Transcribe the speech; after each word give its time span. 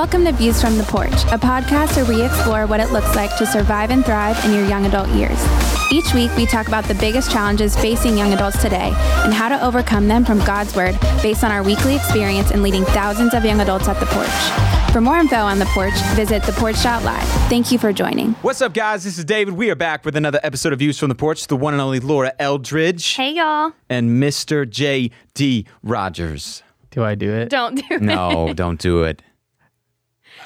Welcome 0.00 0.24
to 0.24 0.32
Views 0.32 0.62
from 0.62 0.78
the 0.78 0.84
Porch, 0.84 1.12
a 1.24 1.36
podcast 1.36 1.94
where 1.94 2.06
we 2.06 2.24
explore 2.24 2.66
what 2.66 2.80
it 2.80 2.90
looks 2.90 3.14
like 3.14 3.36
to 3.36 3.44
survive 3.44 3.90
and 3.90 4.02
thrive 4.02 4.42
in 4.46 4.54
your 4.54 4.64
young 4.64 4.86
adult 4.86 5.10
years. 5.10 5.38
Each 5.92 6.14
week, 6.14 6.34
we 6.38 6.46
talk 6.46 6.68
about 6.68 6.84
the 6.84 6.94
biggest 6.94 7.30
challenges 7.30 7.76
facing 7.76 8.16
young 8.16 8.32
adults 8.32 8.62
today 8.62 8.94
and 9.24 9.34
how 9.34 9.50
to 9.50 9.62
overcome 9.62 10.08
them 10.08 10.24
from 10.24 10.38
God's 10.38 10.74
Word 10.74 10.98
based 11.22 11.44
on 11.44 11.50
our 11.52 11.62
weekly 11.62 11.96
experience 11.96 12.50
in 12.50 12.62
leading 12.62 12.86
thousands 12.86 13.34
of 13.34 13.44
young 13.44 13.60
adults 13.60 13.88
at 13.88 14.00
the 14.00 14.06
porch. 14.06 14.90
For 14.94 15.02
more 15.02 15.18
info 15.18 15.36
on 15.36 15.58
the 15.58 15.66
porch, 15.66 15.92
visit 16.14 16.44
theporch.live. 16.44 17.28
Thank 17.50 17.70
you 17.70 17.76
for 17.76 17.92
joining. 17.92 18.32
What's 18.40 18.62
up, 18.62 18.72
guys? 18.72 19.04
This 19.04 19.18
is 19.18 19.26
David. 19.26 19.52
We 19.52 19.68
are 19.68 19.76
back 19.76 20.06
with 20.06 20.16
another 20.16 20.40
episode 20.42 20.72
of 20.72 20.78
Views 20.78 20.98
from 20.98 21.10
the 21.10 21.14
Porch. 21.14 21.46
The 21.46 21.58
one 21.58 21.74
and 21.74 21.80
only 21.82 22.00
Laura 22.00 22.32
Eldridge 22.38 23.16
Hey, 23.16 23.34
y'all. 23.34 23.74
and 23.90 24.12
Mr. 24.22 24.66
J.D. 24.66 25.66
Rogers. 25.82 26.62
Do 26.90 27.04
I 27.04 27.14
do 27.16 27.30
it? 27.34 27.50
Don't 27.50 27.74
do 27.74 27.84
it. 27.90 28.00
No, 28.00 28.52
don't 28.54 28.80
do 28.80 29.02
it. 29.02 29.20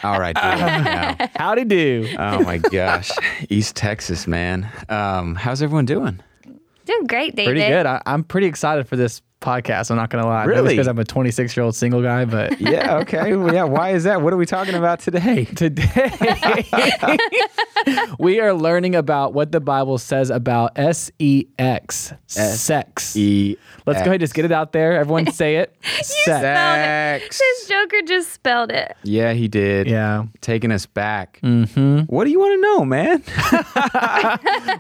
All 0.03 0.21
right, 0.21 0.35
do 0.35 0.41
it 0.43 0.57
now. 0.85 1.17
Howdy 1.37 1.65
do. 1.65 2.09
Oh 2.19 2.43
my 2.43 2.59
gosh, 2.59 3.11
East 3.49 3.77
Texas, 3.77 4.27
man. 4.27 4.69
Um, 4.89 5.35
how's 5.35 5.63
everyone 5.63 5.87
doing? 5.87 6.21
Doing 6.85 7.07
great, 7.07 7.35
David. 7.35 7.53
Pretty 7.53 7.67
good. 7.67 7.87
I, 7.87 8.03
I'm 8.05 8.25
pretty 8.25 8.47
excited 8.47 8.87
for 8.87 8.97
this 8.97 9.23
podcast. 9.45 9.91
I'm 9.91 9.97
not 9.97 10.11
gonna 10.11 10.27
lie. 10.27 10.45
Really? 10.45 10.71
Because 10.71 10.89
I'm 10.89 10.99
a 10.99 11.05
26 11.05 11.57
year 11.57 11.65
old 11.65 11.77
single 11.77 12.03
guy, 12.03 12.25
but 12.25 12.61
Yeah. 12.65 12.99
Okay. 12.99 13.37
Well, 13.37 13.53
yeah. 13.53 13.65
Why 13.65 13.91
is 13.91 14.05
that? 14.05 14.23
What 14.23 14.33
are 14.33 14.37
we 14.37 14.47
talking 14.47 14.75
about 14.75 15.01
today? 15.01 15.45
today 15.55 16.67
we 18.19 18.41
are 18.41 18.55
learning 18.55 18.95
about 18.95 19.35
what 19.35 19.53
the 19.53 19.61
Bible 19.61 19.99
says 19.99 20.31
about 20.31 20.73
S 20.77 21.11
E 21.19 21.47
X, 21.59 22.13
sex. 22.27 23.15
E. 23.17 23.57
Let's 23.87 23.99
go 23.99 24.05
ahead 24.05 24.13
and 24.15 24.21
just 24.21 24.35
get 24.35 24.47
it 24.47 24.53
out 24.53 24.73
there. 24.73 24.93
Everyone 24.99 25.31
say 25.31 25.57
it. 25.57 25.77
sex. 25.83 26.25
Sex. 26.25 27.39
This 27.39 27.69
Joker 27.69 28.01
just 28.07 28.33
spelled 28.33 28.71
it. 28.71 28.97
Yeah, 29.03 29.35
he 29.35 29.47
did. 29.47 29.87
Yeah. 29.87 30.25
Taking 30.41 30.73
us 30.73 30.87
back. 30.87 31.39
Mm-hmm. 31.43 32.01
What 32.03 32.25
do 32.25 32.31
you 32.31 32.39
want 32.39 32.55
to 32.55 32.61
know, 32.63 32.85
man? 32.87 33.23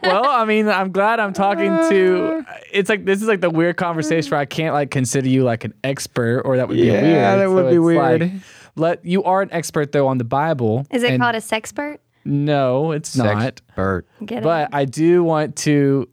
well, 0.03 0.25
I 0.25 0.45
mean, 0.47 0.69
I'm 0.69 0.91
glad 0.91 1.20
I'm 1.20 1.35
talking 1.35 1.70
to. 1.91 2.47
It's 2.73 2.89
like 2.89 3.05
this 3.05 3.20
is 3.20 3.29
like 3.29 3.42
the 3.42 3.51
weird 3.51 3.77
conversation 3.77 4.31
where 4.31 4.41
I 4.41 4.47
can't 4.55 4.75
like 4.75 4.91
consider 4.91 5.29
you 5.29 5.45
like 5.45 5.65
an 5.65 5.75
expert, 5.83 6.43
or 6.43 6.57
that 6.57 6.69
would 6.69 6.77
be 6.77 6.91
weird. 6.91 7.05
Yeah, 7.05 7.37
weird. 7.37 7.41
that 7.41 7.55
would 7.55 7.71
be 7.71 7.79
weird. 7.79 8.21
like, 8.21 8.33
let 8.77 9.05
you 9.05 9.23
are 9.25 9.43
an 9.43 9.51
expert 9.53 9.93
though 9.93 10.07
on 10.07 10.19
the 10.19 10.25
Bible. 10.25 10.87
Is 10.91 11.03
it 11.03 11.19
called 11.19 11.35
a 11.35 11.41
sexpert? 11.41 11.99
No, 12.25 12.93
it's 12.93 13.17
not. 13.17 13.61
Sexpert. 13.77 14.05
Get 14.25 14.39
it? 14.39 14.45
But 14.45 14.71
I 14.73 14.87
do 14.87 15.23
want 15.23 15.57
to 15.57 16.09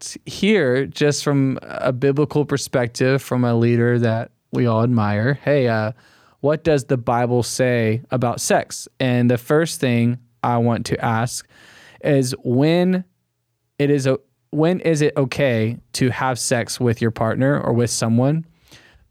t- 0.00 0.20
hear 0.24 0.86
just 0.86 1.24
from 1.24 1.58
a 1.62 1.92
biblical 1.92 2.44
perspective 2.44 3.20
from 3.20 3.44
a 3.44 3.54
leader 3.54 3.98
that 3.98 4.30
we 4.52 4.66
all 4.66 4.82
admire. 4.82 5.34
Hey, 5.34 5.68
uh, 5.68 5.92
what 6.40 6.62
does 6.62 6.84
the 6.84 6.96
Bible 6.96 7.42
say 7.42 8.02
about 8.10 8.40
sex? 8.40 8.88
And 9.00 9.30
the 9.30 9.38
first 9.38 9.80
thing 9.80 10.18
I 10.42 10.58
want 10.58 10.86
to 10.86 11.04
ask 11.04 11.46
is 12.04 12.34
when 12.44 13.04
it 13.78 13.90
is 13.90 14.06
a 14.06 14.18
when 14.50 14.80
is 14.80 15.02
it 15.02 15.16
okay 15.16 15.78
to 15.94 16.10
have 16.10 16.38
sex 16.38 16.80
with 16.80 17.00
your 17.00 17.10
partner 17.10 17.60
or 17.60 17.72
with 17.72 17.90
someone? 17.90 18.46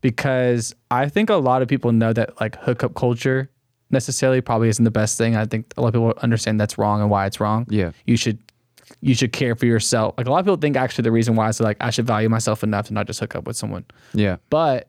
Because 0.01 0.75
I 0.91 1.09
think 1.09 1.29
a 1.29 1.35
lot 1.35 1.61
of 1.61 1.67
people 1.67 1.91
know 1.91 2.13
that 2.13 2.39
like 2.39 2.55
hookup 2.57 2.95
culture 2.95 3.49
necessarily 3.89 4.41
probably 4.41 4.69
isn't 4.69 4.83
the 4.83 4.91
best 4.91 5.17
thing. 5.17 5.35
I 5.35 5.45
think 5.45 5.73
a 5.77 5.81
lot 5.81 5.89
of 5.89 5.93
people 5.93 6.13
understand 6.21 6.59
that's 6.59 6.77
wrong 6.77 7.01
and 7.01 7.09
why 7.09 7.25
it's 7.25 7.39
wrong. 7.39 7.65
Yeah. 7.69 7.91
You 8.05 8.17
should 8.17 8.39
you 9.01 9.13
should 9.15 9.31
care 9.33 9.55
for 9.55 9.65
yourself. 9.65 10.15
Like 10.17 10.27
a 10.27 10.31
lot 10.31 10.39
of 10.39 10.45
people 10.45 10.57
think 10.57 10.77
actually 10.77 11.03
the 11.03 11.11
reason 11.11 11.35
why 11.35 11.49
is 11.49 11.59
like 11.59 11.77
I 11.81 11.89
should 11.89 12.07
value 12.07 12.29
myself 12.29 12.63
enough 12.63 12.87
to 12.87 12.93
not 12.93 13.07
just 13.07 13.19
hook 13.19 13.35
up 13.35 13.45
with 13.45 13.57
someone. 13.57 13.85
Yeah. 14.13 14.37
But 14.49 14.87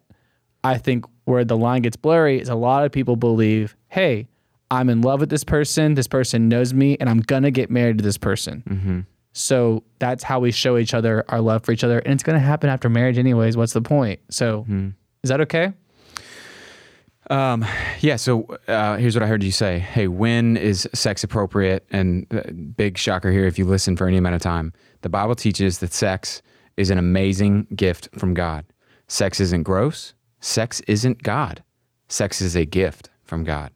I 0.64 0.78
think 0.78 1.04
where 1.24 1.44
the 1.44 1.56
line 1.56 1.82
gets 1.82 1.96
blurry 1.96 2.40
is 2.40 2.48
a 2.48 2.54
lot 2.54 2.84
of 2.84 2.92
people 2.92 3.16
believe, 3.16 3.76
hey, 3.88 4.28
I'm 4.70 4.88
in 4.88 5.00
love 5.02 5.20
with 5.20 5.30
this 5.30 5.44
person. 5.44 5.94
This 5.94 6.06
person 6.06 6.48
knows 6.48 6.74
me, 6.74 6.96
and 7.00 7.08
I'm 7.08 7.20
gonna 7.20 7.50
get 7.50 7.70
married 7.70 7.98
to 7.98 8.04
this 8.04 8.18
person. 8.18 8.62
Mm-hmm. 8.68 9.00
So 9.38 9.84
that's 10.00 10.24
how 10.24 10.40
we 10.40 10.50
show 10.50 10.76
each 10.78 10.94
other 10.94 11.24
our 11.28 11.40
love 11.40 11.64
for 11.64 11.72
each 11.72 11.84
other, 11.84 11.98
and 12.00 12.12
it's 12.12 12.22
gonna 12.22 12.38
happen 12.40 12.68
after 12.70 12.88
marriage 12.88 13.18
anyways. 13.18 13.56
What's 13.56 13.72
the 13.72 13.82
point? 13.82 14.20
So 14.30 14.62
Mm-hmm. 14.62 14.88
is 15.22 15.30
that 15.30 15.40
okay? 15.42 15.72
Um, 17.30 17.64
yeah. 18.00 18.16
So 18.16 18.44
uh, 18.68 18.96
here's 18.96 19.14
what 19.14 19.22
I 19.22 19.26
heard 19.26 19.42
you 19.42 19.52
say. 19.52 19.78
Hey, 19.78 20.08
when 20.08 20.56
is 20.56 20.88
sex 20.94 21.22
appropriate? 21.22 21.86
And 21.90 22.26
uh, 22.32 22.50
big 22.76 22.96
shocker 22.96 23.30
here 23.30 23.44
if 23.44 23.58
you 23.58 23.66
listen 23.66 23.96
for 23.96 24.08
any 24.08 24.16
amount 24.16 24.34
of 24.34 24.40
time. 24.40 24.72
The 25.02 25.10
Bible 25.10 25.34
teaches 25.34 25.78
that 25.78 25.92
sex 25.92 26.40
is 26.78 26.88
an 26.90 26.96
amazing 26.96 27.66
gift 27.76 28.08
from 28.16 28.32
God. 28.32 28.64
Sex 29.08 29.40
isn't 29.40 29.64
gross. 29.64 30.14
Sex 30.40 30.80
isn't 30.88 31.22
God. 31.22 31.62
Sex 32.08 32.40
is 32.40 32.56
a 32.56 32.64
gift 32.64 33.10
from 33.24 33.44
God. 33.44 33.72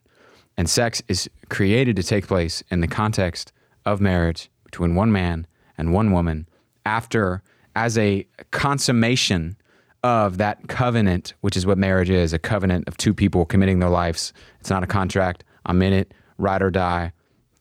And 0.56 0.68
sex 0.70 1.02
is 1.08 1.28
created 1.50 1.94
to 1.96 2.02
take 2.02 2.26
place 2.26 2.62
in 2.70 2.80
the 2.80 2.88
context 2.88 3.52
of 3.84 4.00
marriage 4.00 4.50
between 4.64 4.94
one 4.94 5.12
man 5.12 5.46
and 5.78 5.92
one 5.92 6.12
woman 6.12 6.48
after, 6.84 7.42
as 7.74 7.96
a 7.98 8.26
consummation 8.50 9.56
of 10.02 10.38
that 10.38 10.68
covenant, 10.68 11.34
which 11.42 11.56
is 11.56 11.64
what 11.64 11.78
marriage 11.78 12.10
is 12.10 12.32
a 12.32 12.38
covenant 12.38 12.88
of 12.88 12.96
two 12.96 13.14
people 13.14 13.44
committing 13.44 13.78
their 13.78 13.88
lives. 13.88 14.32
It's 14.60 14.70
not 14.70 14.82
a 14.82 14.86
contract. 14.86 15.44
I'm 15.66 15.80
in 15.82 15.92
it, 15.92 16.12
ride 16.38 16.62
or 16.62 16.70
die 16.70 17.12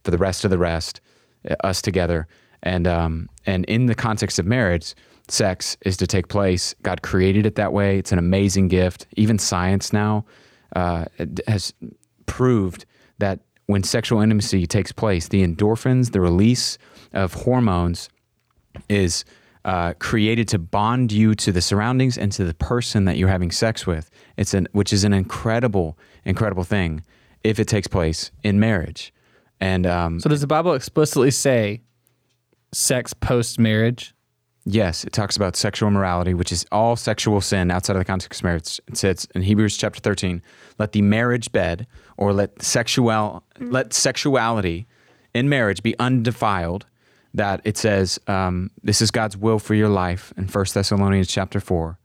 for 0.03 0.11
the 0.11 0.17
rest 0.17 0.43
of 0.43 0.51
the 0.51 0.57
rest, 0.57 1.01
uh, 1.49 1.55
us 1.63 1.81
together. 1.81 2.27
And, 2.63 2.87
um, 2.87 3.29
and 3.45 3.65
in 3.65 3.85
the 3.85 3.95
context 3.95 4.39
of 4.39 4.45
marriage, 4.45 4.95
sex 5.27 5.77
is 5.85 5.97
to 5.97 6.07
take 6.07 6.27
place. 6.27 6.75
God 6.81 7.01
created 7.03 7.45
it 7.45 7.55
that 7.55 7.73
way. 7.73 7.97
It's 7.97 8.11
an 8.11 8.19
amazing 8.19 8.67
gift. 8.67 9.07
Even 9.15 9.37
science 9.37 9.93
now 9.93 10.25
uh, 10.75 11.05
has 11.47 11.73
proved 12.25 12.85
that 13.19 13.39
when 13.67 13.83
sexual 13.83 14.19
intimacy 14.19 14.65
takes 14.65 14.91
place, 14.91 15.27
the 15.27 15.45
endorphins, 15.45 16.11
the 16.11 16.21
release 16.21 16.77
of 17.13 17.33
hormones, 17.33 18.09
is 18.89 19.25
uh, 19.65 19.93
created 19.99 20.47
to 20.49 20.59
bond 20.59 21.11
you 21.11 21.35
to 21.35 21.51
the 21.51 21.61
surroundings 21.61 22.17
and 22.17 22.31
to 22.31 22.43
the 22.43 22.53
person 22.53 23.05
that 23.05 23.17
you're 23.17 23.29
having 23.29 23.51
sex 23.51 23.85
with. 23.85 24.09
It's 24.37 24.53
an 24.53 24.67
which 24.71 24.91
is 24.91 25.03
an 25.03 25.13
incredible, 25.13 25.97
incredible 26.25 26.63
thing 26.63 27.03
if 27.43 27.59
it 27.59 27.67
takes 27.67 27.87
place 27.87 28.31
in 28.43 28.59
marriage. 28.59 29.13
And 29.59 29.85
um, 29.85 30.19
So 30.19 30.29
does 30.29 30.41
the 30.41 30.47
Bible 30.47 30.73
explicitly 30.73 31.31
say 31.31 31.81
sex 32.71 33.13
post 33.13 33.59
marriage? 33.59 34.13
Yes, 34.65 35.03
it 35.03 35.13
talks 35.13 35.35
about 35.35 35.55
sexual 35.55 35.89
immorality, 35.89 36.35
which 36.35 36.51
is 36.51 36.65
all 36.71 36.95
sexual 36.95 37.41
sin 37.41 37.71
outside 37.71 37.95
of 37.95 37.99
the 37.99 38.05
context 38.05 38.41
of 38.41 38.43
marriage. 38.43 38.79
It 38.87 38.97
says 38.97 39.27
in 39.33 39.41
Hebrews 39.41 39.75
chapter 39.75 39.99
13, 39.99 40.41
let 40.77 40.91
the 40.91 41.01
marriage 41.01 41.51
bed 41.51 41.87
or 42.17 42.31
let 42.31 42.61
sexual 42.61 43.43
let 43.59 43.93
sexuality 43.93 44.87
in 45.33 45.49
marriage 45.49 45.81
be 45.81 45.97
undefiled. 45.97 46.85
That 47.33 47.61
it 47.63 47.77
says 47.77 48.19
um, 48.27 48.71
this 48.83 49.01
is 49.01 49.11
God's 49.11 49.37
will 49.37 49.59
for 49.59 49.73
your 49.73 49.89
life 49.89 50.33
in 50.35 50.47
1 50.47 50.65
Thessalonians 50.73 51.29
chapter 51.29 51.59
4, 51.59 51.97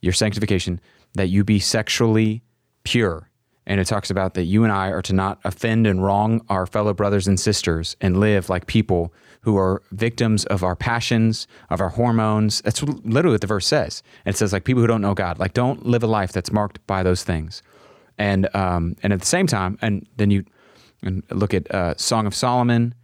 your 0.00 0.12
sanctification, 0.12 0.80
that 1.14 1.28
you 1.28 1.44
be 1.44 1.58
sexually 1.58 2.42
pure. 2.84 3.28
And 3.66 3.80
it 3.80 3.84
talks 3.84 4.10
about 4.10 4.34
that 4.34 4.44
you 4.44 4.64
and 4.64 4.72
I 4.72 4.88
are 4.88 5.02
to 5.02 5.12
not 5.12 5.38
offend 5.44 5.86
and 5.86 6.02
wrong 6.02 6.44
our 6.48 6.66
fellow 6.66 6.94
brothers 6.94 7.28
and 7.28 7.38
sisters 7.38 7.96
and 8.00 8.18
live 8.18 8.48
like 8.48 8.66
people 8.66 9.12
who 9.42 9.56
are 9.56 9.82
victims 9.92 10.44
of 10.46 10.64
our 10.64 10.74
passions, 10.74 11.46
of 11.70 11.80
our 11.80 11.90
hormones. 11.90 12.60
That's 12.62 12.82
literally 12.82 13.34
what 13.34 13.40
the 13.40 13.46
verse 13.46 13.66
says. 13.66 14.02
And 14.24 14.34
it 14.34 14.38
says, 14.38 14.52
like, 14.52 14.64
people 14.64 14.80
who 14.80 14.86
don't 14.86 15.00
know 15.00 15.14
God, 15.14 15.38
like, 15.38 15.52
don't 15.52 15.84
live 15.86 16.02
a 16.02 16.08
life 16.08 16.32
that's 16.32 16.50
marked 16.50 16.84
by 16.86 17.02
those 17.02 17.22
things. 17.24 17.62
And, 18.18 18.54
um, 18.54 18.96
and 19.02 19.12
at 19.12 19.20
the 19.20 19.26
same 19.26 19.46
time, 19.46 19.78
and 19.80 20.08
then 20.16 20.30
you 20.30 20.44
and 21.02 21.22
look 21.30 21.52
at 21.52 21.68
uh, 21.74 21.94
Song 21.96 22.26
of 22.26 22.34
Solomon, 22.34 22.94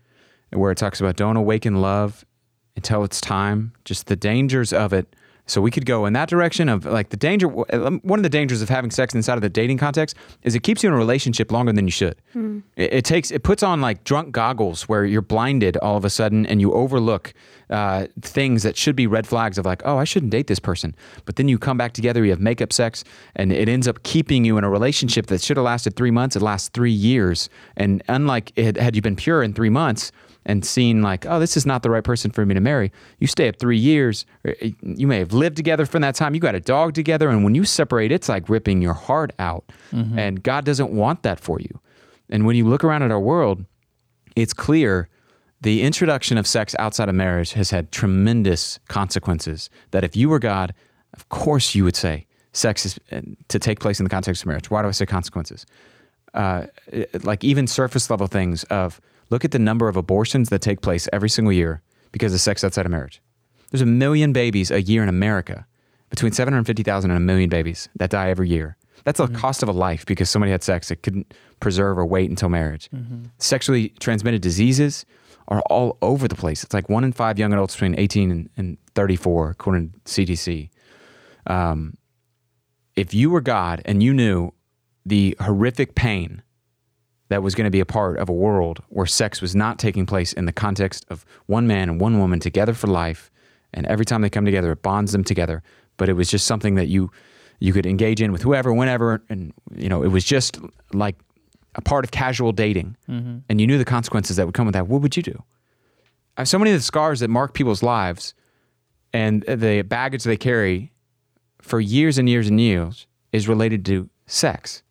where 0.51 0.71
it 0.71 0.79
talks 0.79 1.01
about 1.01 1.17
don't 1.17 1.37
awaken 1.37 1.81
love 1.81 2.25
until 2.77 3.05
it's 3.05 3.21
time, 3.21 3.73
just 3.85 4.07
the 4.07 4.17
dangers 4.17 4.73
of 4.73 4.93
it. 4.93 5.15
So 5.47 5.63
we 5.63 5.71
could 5.71 5.87
go 5.87 6.05
in 6.05 6.13
that 6.13 6.29
direction 6.29 6.69
of 6.69 6.85
like 6.85 7.09
the 7.09 7.17
danger. 7.17 7.49
One 7.49 8.19
of 8.19 8.23
the 8.23 8.29
dangers 8.29 8.61
of 8.61 8.69
having 8.69 8.91
sex 8.91 9.15
inside 9.15 9.37
of 9.37 9.41
the 9.41 9.49
dating 9.49 9.79
context 9.79 10.15
is 10.43 10.55
it 10.55 10.63
keeps 10.63 10.83
you 10.83 10.89
in 10.91 10.95
a 10.95 10.99
relationship 10.99 11.51
longer 11.51 11.73
than 11.73 11.87
you 11.87 11.91
should. 11.91 12.21
It, 12.77 12.93
it 12.93 13.05
takes 13.07 13.31
it 13.31 13.45
puts 13.45 13.63
on 13.63 13.81
like 13.81 14.05
drunk 14.05 14.33
goggles 14.33 14.83
where 14.91 15.07
you're 15.07 15.23
blinded 15.23 15.79
all 15.79 15.97
of 15.97 16.05
a 16.05 16.11
sudden 16.11 16.45
and 16.45 16.61
you 16.61 16.75
overlook 16.75 17.33
uh, 17.71 18.09
things 18.21 18.63
that 18.63 18.77
should 18.77 18.95
be 18.95 19.07
red 19.07 19.27
flags 19.27 19.57
of 19.57 19.65
like, 19.65 19.81
oh, 19.87 19.97
I 19.97 20.05
shouldn't 20.05 20.33
date 20.33 20.49
this 20.49 20.59
person. 20.59 20.95
But 21.25 21.37
then 21.37 21.49
you 21.49 21.59
come 21.59 21.79
back 21.79 21.95
together, 21.95 22.23
you 22.25 22.31
have 22.31 22.41
makeup 22.41 22.73
sex, 22.73 23.03
and 23.35 23.51
it 23.51 23.71
ends 23.71 23.89
up 23.89 24.03
keeping 24.03 24.45
you 24.45 24.59
in 24.59 24.65
a 24.65 24.71
relationship 24.71 25.27
that 25.29 25.41
should 25.41 25.57
have 25.57 25.65
lasted 25.65 25.97
three 25.97 26.11
months. 26.11 26.37
It 26.37 26.43
lasts 26.43 26.69
three 26.69 26.93
years. 26.93 27.49
And 27.75 28.03
unlike 28.09 28.53
it, 28.55 28.77
had 28.77 28.95
you 28.95 29.01
been 29.01 29.17
pure 29.17 29.43
in 29.43 29.55
three 29.55 29.71
months, 29.71 30.13
and 30.49 30.65
seen 30.65 31.03
like, 31.03 31.27
oh, 31.27 31.39
this 31.39 31.57
is 31.57 31.65
not 31.67 31.83
the 31.85 31.91
right 31.91 32.03
person 32.03 32.31
for 32.33 32.45
me 32.45 32.55
to 32.55 32.61
marry. 32.61 32.91
You 33.21 33.27
stay 33.29 33.49
up 33.49 33.57
three 33.61 33.79
years. 33.79 34.27
uh, 34.47 34.53
You 34.83 35.07
may 35.07 35.19
have 35.19 35.33
lived 35.33 35.57
together 35.57 35.87
from 35.87 36.01
that 36.03 36.15
time. 36.17 36.35
You 36.35 36.41
got 36.41 36.55
a 36.57 36.61
dog 36.61 36.95
together, 36.95 37.29
and 37.29 37.45
when 37.45 37.55
you 37.55 37.65
separate, 37.65 38.11
it's 38.11 38.29
like 38.29 38.49
ripping 38.49 38.83
your 38.83 38.95
heart 38.95 39.33
out. 39.39 39.65
And 39.93 40.43
God 40.43 40.65
doesn't 40.65 40.91
want 40.91 41.23
that 41.23 41.39
for 41.39 41.61
you. 41.61 41.79
And 42.31 42.45
when 42.47 42.57
you 42.57 42.67
look 42.67 42.83
around 42.83 43.03
at 43.03 43.11
our 43.11 43.21
world, 43.21 43.65
it's 44.35 44.53
clear 44.55 45.09
the 45.61 45.83
introduction 45.83 46.39
of 46.39 46.47
sex 46.47 46.75
outside 46.79 47.09
of 47.09 47.15
marriage 47.15 47.53
has 47.53 47.71
had 47.71 47.93
tremendous 47.93 48.79
consequences. 48.89 49.71
That 49.91 50.03
if 50.05 50.17
you 50.17 50.29
were 50.29 50.39
God, 50.39 50.73
of 51.15 51.29
course 51.29 51.75
you 51.75 51.85
would 51.85 51.97
say 51.97 52.27
sex 52.53 52.87
is 52.87 52.99
uh, 53.13 53.21
to 53.49 53.59
take 53.59 53.81
place 53.81 54.01
in 54.01 54.05
the 54.05 54.11
context 54.11 54.43
of 54.43 54.47
marriage. 54.47 54.71
Why 54.71 54.83
do 54.83 54.89
I 54.89 54.93
say 54.93 55.05
consequences? 55.07 55.67
uh, 56.35 56.67
like 57.23 57.43
even 57.43 57.67
surface 57.67 58.11
level 58.11 58.27
things 58.27 58.63
of 58.65 59.01
look 59.31 59.45
at 59.45 59.51
the 59.51 59.59
number 59.59 59.89
of 59.89 59.97
abortions 59.97 60.49
that 60.49 60.61
take 60.61 60.81
place 60.81 61.09
every 61.13 61.29
single 61.29 61.53
year 61.53 61.83
because 62.13 62.33
of 62.35 62.41
sex 62.41 62.65
outside 62.65 62.87
of 62.87 62.93
marriage. 62.93 63.21
There's 63.71 63.83
a 63.83 63.87
million 63.87 64.33
babies 64.33 64.71
a 64.71 64.81
year 64.81 65.03
in 65.03 65.09
America, 65.09 65.67
between 66.11 66.33
750,000 66.33 67.11
and 67.11 67.17
a 67.17 67.21
million 67.21 67.51
babies 67.51 67.89
that 67.97 68.11
die 68.11 68.31
every 68.31 68.49
year. 68.49 68.77
That's 69.05 69.19
the 69.19 69.29
cost 69.29 69.63
of 69.63 69.69
a 69.69 69.73
life 69.73 70.05
because 70.07 70.29
somebody 70.29 70.53
had 70.53 70.63
sex 70.63 70.89
that 70.89 71.03
couldn't 71.03 71.33
preserve 71.61 71.99
or 71.99 72.07
wait 72.07 72.31
until 72.31 72.49
marriage. 72.49 72.91
Sexually 73.39 73.91
transmitted 74.01 74.43
diseases 74.43 75.07
are 75.49 75.63
all 75.71 75.97
over 76.03 76.29
the 76.29 76.35
place. 76.35 76.65
It's 76.65 76.75
like 76.75 76.89
one 76.89 77.05
in 77.05 77.13
five 77.13 77.39
young 77.39 77.53
adults 77.53 77.75
between 77.75 77.99
18 77.99 78.31
and, 78.31 78.51
and 78.57 78.79
34, 78.95 79.51
according 79.51 79.95
to 80.05 80.25
CDC. 80.25 80.71
Um, 81.47 81.97
if 82.97 83.15
you 83.15 83.31
were 83.31 83.41
God 83.41 83.81
and 83.85 84.03
you 84.03 84.13
knew 84.13 84.53
the 85.07 85.37
horrific 85.41 85.95
pain 85.95 86.43
that 87.29 87.43
was 87.43 87.55
going 87.55 87.67
to 87.67 87.71
be 87.71 87.81
a 87.81 87.87
part 87.87 88.19
of 88.19 88.29
a 88.29 88.33
world 88.33 88.83
where 88.89 89.07
sex 89.07 89.41
was 89.41 89.55
not 89.55 89.79
taking 89.79 90.07
place 90.07 90.33
in 90.33 90.47
the 90.47 90.53
context 90.53 91.05
of 91.09 91.25
one 91.47 91.67
man 91.67 91.89
and 91.89 92.01
one 92.01 92.19
woman 92.19 92.41
together 92.41 92.75
for 92.75 92.87
life, 92.87 93.31
and 93.73 93.87
every 93.87 94.05
time 94.05 94.23
they 94.23 94.31
come 94.31 94.45
together, 94.45 94.73
it 94.73 94.83
bonds 94.83 95.13
them 95.13 95.25
together. 95.25 95.63
But 95.97 96.09
it 96.09 96.15
was 96.15 96.31
just 96.31 96.47
something 96.47 96.75
that 96.77 96.89
you 96.89 97.11
you 97.61 97.73
could 97.73 97.87
engage 97.87 98.23
in 98.23 98.33
with 98.33 98.43
whoever, 98.43 98.73
whenever, 98.73 99.23
and 99.29 99.53
you 99.75 99.89
know 99.89 100.03
it 100.03 100.09
was 100.09 100.25
just 100.25 100.59
like 100.93 101.17
a 101.75 101.83
part 101.83 102.05
of 102.05 102.11
casual 102.11 102.53
dating, 102.53 102.97
mm-hmm. 103.09 103.39
and 103.49 103.61
you 103.61 103.67
knew 103.67 103.79
the 103.79 103.85
consequences 103.85 104.37
that 104.37 104.47
would 104.47 104.55
come 104.55 104.67
with 104.67 104.75
that. 104.75 104.89
What 104.89 105.03
would 105.03 105.17
you 105.17 105.23
do? 105.23 105.43
I 106.37 106.43
have 106.43 106.49
so 106.49 106.59
many 106.59 106.71
of 106.71 106.79
the 106.79 106.85
scars 106.85 107.21
that 107.21 107.29
mark 107.29 107.53
people's 107.53 107.83
lives, 107.83 108.33
and 109.13 109.43
the 109.43 109.83
baggage 109.83 110.25
they 110.25 110.37
carry 110.37 110.93
for 111.61 111.81
years 111.81 112.17
and 112.17 112.29
years 112.29 112.49
and 112.49 112.61
years 112.61 113.07
is 113.33 113.49
related 113.49 113.85
to 113.87 114.09
sex 114.27 114.83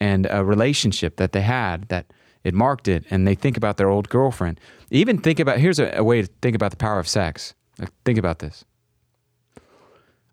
and 0.00 0.26
a 0.30 0.44
relationship 0.44 1.16
that 1.16 1.32
they 1.32 1.42
had 1.42 1.88
that 1.88 2.06
it 2.42 2.54
marked 2.54 2.88
it 2.88 3.04
and 3.10 3.26
they 3.26 3.34
think 3.34 3.56
about 3.56 3.76
their 3.76 3.90
old 3.90 4.08
girlfriend. 4.08 4.58
Even 4.90 5.18
think 5.18 5.38
about 5.38 5.58
here's 5.58 5.78
a, 5.78 5.92
a 5.96 6.04
way 6.04 6.22
to 6.22 6.28
think 6.40 6.56
about 6.56 6.70
the 6.70 6.76
power 6.76 6.98
of 6.98 7.06
sex. 7.06 7.54
Like, 7.78 7.90
think 8.04 8.18
about 8.18 8.38
this. 8.38 8.64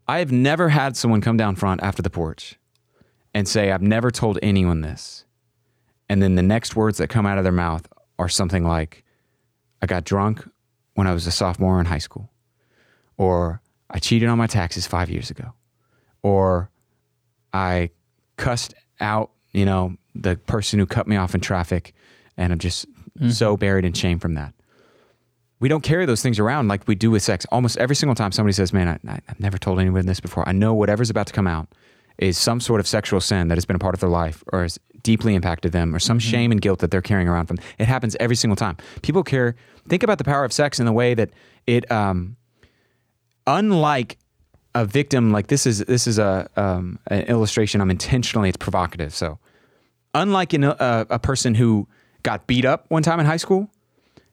I 0.08 0.20
have 0.20 0.32
never 0.32 0.70
had 0.70 0.96
someone 0.96 1.20
come 1.20 1.36
down 1.36 1.56
front 1.56 1.84
after 1.84 2.02
the 2.02 2.10
porch 2.10 2.58
and 3.34 3.48
say 3.48 3.72
i've 3.72 3.82
never 3.82 4.10
told 4.10 4.40
anyone 4.42 4.82
this. 4.82 5.26
And 6.10 6.24
then 6.24 6.36
the 6.36 6.44
next 6.44 6.76
words 6.76 6.98
that 7.00 7.10
come 7.10 7.26
out 7.26 7.38
of 7.38 7.44
their 7.44 7.52
mouth 7.52 7.88
are 8.18 8.30
something 8.30 8.64
like 8.64 9.04
i 9.82 9.86
got 9.86 10.06
drunk 10.06 10.50
when 10.96 11.06
i 11.06 11.14
was 11.14 11.28
a 11.28 11.32
sophomore 11.32 11.80
in 11.80 11.86
high 11.86 12.00
school 12.00 12.32
or 13.18 13.62
i 13.92 14.00
cheated 14.00 14.30
on 14.30 14.38
my 14.38 14.48
taxes 14.48 14.88
five 14.88 15.10
years 15.10 15.30
ago 15.30 15.54
or 16.24 16.72
I 17.54 17.92
cussed 18.36 18.74
out, 19.00 19.32
you 19.52 19.66
know, 19.66 19.96
the 20.16 20.36
person 20.36 20.80
who 20.80 20.86
cut 20.86 21.08
me 21.08 21.16
off 21.16 21.36
in 21.36 21.42
traffic, 21.42 21.94
and 22.36 22.54
I'm 22.54 22.60
just 22.60 22.86
so 23.30 23.58
buried 23.58 23.86
in 23.86 23.94
shame 23.94 24.20
from 24.20 24.36
that. 24.36 24.54
We 25.60 25.70
don't 25.70 25.82
carry 25.82 26.06
those 26.06 26.22
things 26.22 26.38
around 26.38 26.68
like 26.68 26.88
we 26.88 26.94
do 26.94 27.10
with 27.10 27.24
sex. 27.24 27.46
Almost 27.52 27.78
every 27.78 27.96
single 27.96 28.14
time 28.16 28.32
somebody 28.32 28.54
says, 28.54 28.72
"Man, 28.74 29.00
I, 29.08 29.20
I've 29.28 29.40
never 29.40 29.58
told 29.58 29.80
anyone 29.80 30.06
this 30.06 30.20
before," 30.20 30.48
I 30.48 30.52
know 30.52 30.74
whatever's 30.74 31.10
about 31.10 31.28
to 31.28 31.34
come 31.34 31.48
out 31.48 31.68
is 32.20 32.38
some 32.38 32.60
sort 32.60 32.80
of 32.80 32.88
sexual 32.88 33.22
sin 33.22 33.48
that 33.48 33.58
has 33.58 33.66
been 33.66 33.76
a 33.76 33.80
part 33.80 33.94
of 33.94 34.00
their 34.00 34.10
life 34.10 34.44
or 34.52 34.64
has 34.64 34.80
deeply 35.04 35.36
impacted 35.36 35.72
them, 35.72 35.96
or 35.96 36.00
some 36.00 36.20
shame 36.20 36.52
and 36.52 36.62
guilt 36.62 36.80
that 36.80 36.92
they're 36.92 37.02
carrying 37.02 37.28
around 37.28 37.46
from. 37.46 37.58
It 37.78 37.88
happens 37.88 38.16
every 38.20 38.36
single 38.36 38.56
time. 38.56 38.78
People 39.02 39.24
care. 39.24 39.56
Think 39.88 40.04
about 40.04 40.18
the 40.18 40.24
power 40.24 40.44
of 40.44 40.52
sex 40.52 40.80
in 40.80 40.86
the 40.86 40.92
way 40.92 41.14
that 41.14 41.30
it. 41.66 41.90
Um, 41.92 42.36
unlike 43.46 44.18
a 44.82 44.86
victim 44.86 45.32
like 45.32 45.48
this 45.48 45.66
is 45.66 45.80
this 45.80 46.08
is 46.08 46.20
a 46.20 46.50
um, 46.56 47.00
an 47.08 47.24
illustration 47.24 47.82
i'm 47.82 47.92
intentionally 47.92 48.50
it's 48.50 48.58
provocative. 48.58 49.14
So 49.14 49.40
unlike 50.14 50.54
in 50.54 50.64
a, 50.64 50.72
uh, 50.72 51.06
a 51.10 51.20
person 51.20 51.56
who 51.56 51.88
got 52.24 52.48
beat 52.48 52.66
up 52.66 52.86
one 52.90 53.04
time 53.04 53.20
in 53.20 53.26
high 53.26 53.38
school 53.38 53.70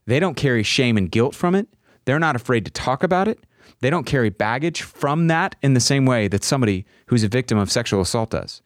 they 0.07 0.21
don't 0.21 0.35
carry 0.35 0.63
shame 0.63 0.99
and 0.99 1.11
guilt 1.11 1.35
from 1.35 1.55
it. 1.55 1.67
They're 2.05 2.19
not 2.19 2.37
afraid 2.37 2.67
to 2.67 2.71
talk 2.71 3.03
about 3.03 3.27
it. 3.27 3.39
They 3.81 3.89
don't 3.89 4.05
carry 4.05 4.29
baggage 4.29 4.83
from 4.83 5.29
that 5.29 5.57
in 5.63 5.73
the 5.73 5.81
same 5.81 6.05
way 6.05 6.29
that 6.29 6.45
somebody 6.45 6.85
who's 7.07 7.23
a 7.23 7.29
victim 7.29 7.57
of 7.57 7.71
sexual 7.71 8.03
assault 8.03 8.31
does 8.31 8.61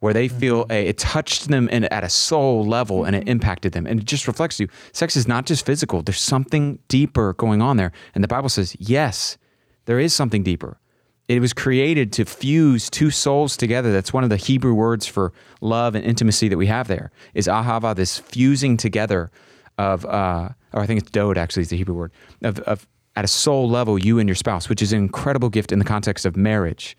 where 0.00 0.12
they 0.12 0.28
feel 0.28 0.64
mm-hmm. 0.64 0.72
a, 0.72 0.86
it 0.88 0.98
touched 0.98 1.48
them 1.48 1.68
in, 1.68 1.84
at 1.84 2.02
a 2.02 2.08
soul 2.08 2.66
level 2.66 3.04
and 3.04 3.14
it 3.14 3.20
mm-hmm. 3.20 3.30
impacted 3.30 3.72
them. 3.72 3.86
And 3.86 4.00
it 4.00 4.04
just 4.04 4.26
reflects 4.26 4.58
you. 4.58 4.68
Sex 4.92 5.16
is 5.16 5.28
not 5.28 5.46
just 5.46 5.64
physical. 5.64 6.02
There's 6.02 6.20
something 6.20 6.80
deeper 6.88 7.34
going 7.34 7.62
on 7.62 7.76
there. 7.76 7.92
And 8.14 8.22
the 8.22 8.28
bible 8.28 8.48
says 8.48 8.76
yes 8.78 9.38
there 9.84 9.98
is 9.98 10.14
something 10.14 10.42
deeper 10.42 10.78
it 11.28 11.40
was 11.40 11.52
created 11.52 12.12
to 12.14 12.24
fuse 12.24 12.90
two 12.90 13.10
souls 13.10 13.56
together. 13.56 13.92
That's 13.92 14.12
one 14.12 14.24
of 14.24 14.30
the 14.30 14.36
Hebrew 14.36 14.74
words 14.74 15.06
for 15.06 15.32
love 15.60 15.94
and 15.94 16.04
intimacy 16.04 16.48
that 16.48 16.56
we 16.56 16.66
have 16.66 16.88
there. 16.88 17.10
Is 17.34 17.46
ahava 17.46 17.94
this 17.94 18.18
fusing 18.18 18.76
together 18.76 19.30
of, 19.78 20.04
uh, 20.04 20.50
or 20.72 20.82
I 20.82 20.86
think 20.86 21.00
it's 21.00 21.10
dode 21.10 21.38
actually 21.38 21.62
is 21.62 21.68
the 21.68 21.76
Hebrew 21.76 21.94
word 21.94 22.12
of, 22.42 22.58
of 22.60 22.86
at 23.14 23.24
a 23.24 23.28
soul 23.28 23.68
level 23.68 23.98
you 23.98 24.18
and 24.18 24.28
your 24.28 24.36
spouse, 24.36 24.68
which 24.68 24.82
is 24.82 24.92
an 24.92 24.98
incredible 24.98 25.48
gift 25.48 25.72
in 25.72 25.78
the 25.78 25.84
context 25.84 26.26
of 26.26 26.36
marriage 26.36 26.96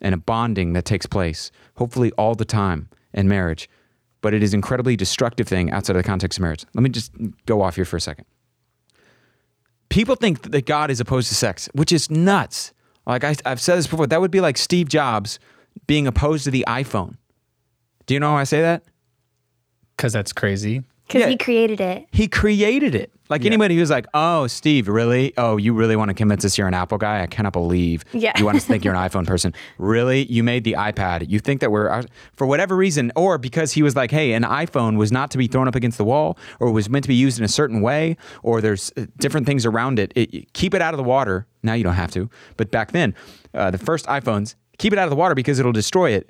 and 0.00 0.14
a 0.14 0.18
bonding 0.18 0.74
that 0.74 0.84
takes 0.84 1.06
place, 1.06 1.50
hopefully 1.76 2.12
all 2.12 2.34
the 2.34 2.44
time 2.44 2.88
in 3.12 3.28
marriage. 3.28 3.68
But 4.20 4.34
it 4.34 4.42
is 4.42 4.54
incredibly 4.54 4.96
destructive 4.96 5.48
thing 5.48 5.70
outside 5.70 5.96
of 5.96 6.02
the 6.02 6.06
context 6.06 6.38
of 6.38 6.42
marriage. 6.42 6.64
Let 6.74 6.82
me 6.82 6.90
just 6.90 7.12
go 7.46 7.62
off 7.62 7.76
here 7.76 7.84
for 7.84 7.96
a 7.96 8.00
second 8.00 8.26
people 9.94 10.16
think 10.16 10.50
that 10.50 10.66
God 10.66 10.90
is 10.90 10.98
opposed 10.98 11.28
to 11.28 11.36
sex, 11.36 11.68
which 11.72 11.92
is 11.92 12.10
nuts. 12.10 12.72
Like 13.06 13.24
I, 13.24 13.34
I've 13.44 13.60
said 13.60 13.76
this 13.76 13.86
before, 13.86 14.06
that 14.06 14.20
would 14.20 14.30
be 14.30 14.40
like 14.40 14.56
Steve 14.56 14.88
Jobs 14.88 15.38
being 15.86 16.06
opposed 16.06 16.44
to 16.44 16.50
the 16.50 16.64
iPhone. 16.66 17.16
Do 18.06 18.14
you 18.14 18.20
know 18.20 18.30
how 18.30 18.36
I 18.36 18.44
say 18.44 18.60
that? 18.60 18.84
because 19.96 20.12
that's 20.12 20.32
crazy. 20.32 20.82
Because 21.06 21.20
Yeah. 21.22 21.28
he 21.28 21.36
created 21.36 21.80
it. 21.80 22.06
He 22.12 22.28
created 22.28 22.94
it. 22.94 23.10
Like 23.30 23.44
anybody 23.46 23.76
who's 23.76 23.90
like, 23.90 24.06
oh, 24.14 24.46
Steve, 24.46 24.86
really? 24.86 25.32
Oh, 25.38 25.56
you 25.56 25.72
really 25.72 25.96
want 25.96 26.08
to 26.10 26.14
convince 26.14 26.44
us 26.44 26.56
you're 26.58 26.68
an 26.68 26.74
Apple 26.74 26.98
guy? 26.98 27.22
I 27.22 27.26
cannot 27.26 27.52
believe 27.54 28.04
Yeah. 28.12 28.32
you 28.38 28.44
want 28.44 28.56
us 28.58 28.64
to 28.64 28.68
think 28.68 28.84
you're 28.84 28.94
an 28.94 29.00
iPhone 29.10 29.26
person. 29.26 29.54
Really? 29.78 30.24
You 30.26 30.42
made 30.42 30.64
the 30.64 30.74
iPad. 30.74 31.28
You 31.28 31.38
think 31.40 31.60
that 31.62 31.70
we're, 31.70 31.88
uh, 31.90 32.02
for 32.36 32.46
whatever 32.46 32.76
reason, 32.76 33.12
or 33.16 33.38
because 33.38 33.72
he 33.72 33.82
was 33.82 33.96
like, 33.96 34.10
hey, 34.10 34.32
an 34.34 34.42
iPhone 34.44 34.96
was 34.98 35.10
not 35.10 35.30
to 35.32 35.38
be 35.38 35.46
thrown 35.46 35.68
up 35.68 35.74
against 35.74 35.96
the 35.98 36.04
wall 36.04 36.38
or 36.60 36.70
was 36.70 36.88
meant 36.90 37.04
to 37.04 37.08
be 37.08 37.14
used 37.14 37.38
in 37.38 37.44
a 37.44 37.48
certain 37.48 37.80
way, 37.80 38.16
or 38.42 38.60
there's 38.60 38.92
uh, 38.96 39.06
different 39.18 39.46
things 39.46 39.64
around 39.66 39.98
it. 39.98 40.12
it 40.14 40.52
keep 40.52 40.74
it 40.74 40.82
out 40.82 40.92
of 40.94 40.98
the 40.98 41.04
water. 41.04 41.46
Now 41.62 41.72
you 41.74 41.84
don't 41.84 41.94
have 41.94 42.10
to. 42.12 42.28
But 42.58 42.70
back 42.70 42.92
then, 42.92 43.14
uh, 43.54 43.70
the 43.70 43.78
first 43.78 44.06
iPhones, 44.06 44.54
keep 44.78 44.92
it 44.92 44.98
out 44.98 45.04
of 45.04 45.10
the 45.10 45.16
water 45.16 45.34
because 45.34 45.58
it'll 45.58 45.72
destroy 45.72 46.10
it 46.10 46.28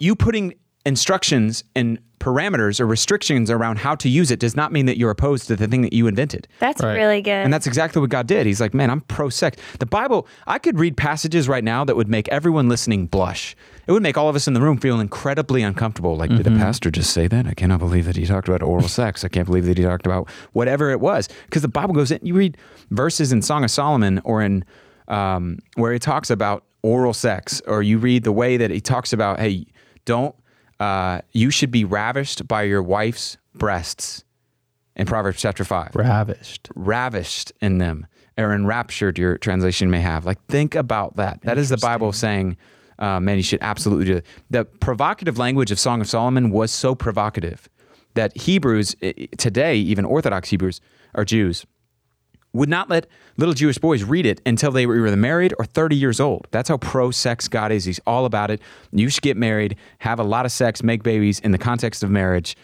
you 0.00 0.14
putting 0.14 0.54
instructions 0.86 1.64
and 1.74 1.98
parameters 2.18 2.80
or 2.80 2.86
restrictions 2.86 3.50
around 3.50 3.78
how 3.78 3.94
to 3.96 4.08
use 4.08 4.30
it 4.30 4.38
does 4.40 4.56
not 4.56 4.72
mean 4.72 4.86
that 4.86 4.96
you're 4.98 5.10
opposed 5.10 5.46
to 5.48 5.56
the 5.56 5.66
thing 5.66 5.82
that 5.82 5.92
you 5.92 6.06
invented. 6.06 6.48
That's 6.58 6.82
Right. 6.82 6.94
really 6.94 7.22
good. 7.22 7.30
And 7.30 7.52
that's 7.52 7.66
exactly 7.66 8.00
what 8.00 8.10
God 8.10 8.26
did. 8.26 8.46
He's 8.46 8.60
like, 8.60 8.74
man, 8.74 8.90
I'm 8.90 9.00
pro 9.02 9.28
sex. 9.28 9.56
The 9.78 9.86
Bible, 9.86 10.26
I 10.46 10.58
could 10.58 10.78
read 10.78 10.96
passages 10.96 11.48
right 11.48 11.64
now 11.64 11.84
that 11.84 11.96
would 11.96 12.08
make 12.08 12.28
everyone 12.28 12.68
listening 12.68 13.06
blush. 13.06 13.54
It 13.86 13.92
would 13.92 14.02
make 14.02 14.18
all 14.18 14.28
of 14.28 14.36
us 14.36 14.46
in 14.46 14.52
the 14.54 14.60
room 14.60 14.76
feel 14.78 15.00
incredibly 15.00 15.62
uncomfortable. 15.62 16.14
Like, 16.16 16.28
did 16.30 16.44
the 16.44 16.50
pastor 16.50 16.90
just 16.90 17.10
say 17.10 17.26
that? 17.28 17.46
I 17.46 17.54
cannot 17.54 17.78
believe 17.78 18.04
that 18.04 18.16
he 18.16 18.26
talked 18.26 18.46
about 18.48 18.62
oral 18.62 18.86
sex. 18.88 19.24
I 19.24 19.28
can't 19.28 19.46
believe 19.46 19.64
that 19.64 19.78
he 19.78 19.84
talked 19.84 20.04
about 20.04 20.28
whatever 20.52 20.90
it 20.90 21.00
was. 21.00 21.28
Because 21.46 21.62
the 21.62 21.68
Bible 21.68 21.94
goes 21.94 22.10
in, 22.10 22.18
you 22.22 22.34
read 22.34 22.58
verses 22.90 23.32
in 23.32 23.40
Song 23.40 23.64
of 23.64 23.70
Solomon 23.70 24.20
or 24.24 24.42
in 24.42 24.64
um, 25.08 25.58
where 25.76 25.92
he 25.92 25.98
talks 25.98 26.28
about 26.30 26.64
oral 26.82 27.14
sex, 27.14 27.62
or 27.66 27.82
you 27.82 27.98
read 27.98 28.24
the 28.24 28.32
way 28.32 28.56
that 28.58 28.70
he 28.70 28.80
talks 28.80 29.12
about, 29.14 29.40
hey, 29.40 29.66
don't, 30.04 30.34
uh, 30.80 31.20
you 31.32 31.50
should 31.50 31.70
be 31.70 31.84
ravished 31.84 32.46
by 32.46 32.62
your 32.62 32.82
wife's 32.82 33.36
breasts 33.54 34.24
in 34.96 35.06
Proverbs 35.06 35.40
chapter 35.40 35.64
5 35.64 35.94
Ravished. 35.94 36.68
ravished 36.74 37.52
in 37.60 37.78
them 37.78 38.06
or 38.36 38.52
enraptured 38.52 39.18
your 39.18 39.38
translation 39.38 39.90
may 39.90 40.00
have. 40.00 40.24
Like 40.24 40.44
think 40.46 40.74
about 40.74 41.16
that. 41.16 41.42
That 41.42 41.58
is 41.58 41.68
the 41.68 41.76
bible 41.76 42.12
saying 42.12 42.56
uh, 42.98 43.20
man 43.20 43.36
you 43.36 43.42
should 43.42 43.60
absolutely 43.62 44.06
do. 44.06 44.16
It 44.16 44.26
the 44.50 44.64
provocative 44.64 45.38
language 45.38 45.70
of 45.70 45.78
song 45.78 46.00
of 46.00 46.08
solomon 46.08 46.50
was 46.50 46.70
so 46.70 46.94
provocative 46.94 47.68
that 48.14 48.36
hebrews 48.36 48.96
today 49.36 49.76
even 49.76 50.04
orthodox 50.04 50.48
hebrews 50.50 50.80
or 51.14 51.24
jews 51.24 51.64
would 52.58 52.68
not 52.68 52.90
let 52.90 53.06
little 53.36 53.54
Jewish 53.54 53.78
boys 53.78 54.04
read 54.04 54.26
it 54.26 54.40
until 54.44 54.70
they 54.72 54.84
were 54.84 55.06
either 55.06 55.16
married 55.16 55.54
or 55.58 55.64
30 55.64 55.96
years 55.96 56.20
old. 56.20 56.46
That's 56.50 56.68
how 56.68 56.76
pro 56.76 57.10
sex 57.10 57.48
God 57.48 57.72
is. 57.72 57.84
He's 57.84 58.00
all 58.06 58.24
about 58.24 58.50
it. 58.50 58.60
You 58.92 59.08
should 59.08 59.22
get 59.22 59.36
married, 59.36 59.76
have 60.00 60.18
a 60.18 60.24
lot 60.24 60.44
of 60.44 60.52
sex, 60.52 60.82
make 60.82 61.02
babies 61.02 61.38
in 61.40 61.52
the 61.52 61.58
context 61.58 62.02
of 62.02 62.10
marriage. 62.10 62.56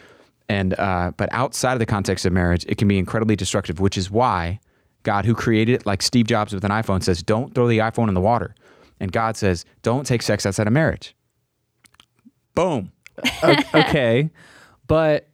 And 0.47 0.77
uh, 0.79 1.11
but 1.17 1.29
outside 1.31 1.73
of 1.73 1.79
the 1.79 1.85
context 1.85 2.25
of 2.25 2.33
marriage, 2.33 2.65
it 2.67 2.77
can 2.77 2.87
be 2.87 2.99
incredibly 2.99 3.35
destructive, 3.35 3.79
which 3.79 3.97
is 3.97 4.11
why 4.11 4.59
God, 5.03 5.25
who 5.25 5.33
created 5.33 5.73
it, 5.73 5.85
like 5.85 6.01
Steve 6.01 6.27
Jobs 6.27 6.53
with 6.53 6.63
an 6.63 6.71
iPhone, 6.71 7.01
says, 7.01 7.23
"Don't 7.23 7.55
throw 7.55 7.67
the 7.67 7.79
iPhone 7.79 8.09
in 8.09 8.13
the 8.13 8.21
water," 8.21 8.53
and 8.99 9.11
God 9.11 9.37
says, 9.37 9.65
"Don't 9.81 10.05
take 10.05 10.21
sex 10.21 10.45
outside 10.45 10.67
of 10.67 10.73
marriage." 10.73 11.15
Boom. 12.53 12.91
Okay, 13.73 14.29
but 14.87 15.29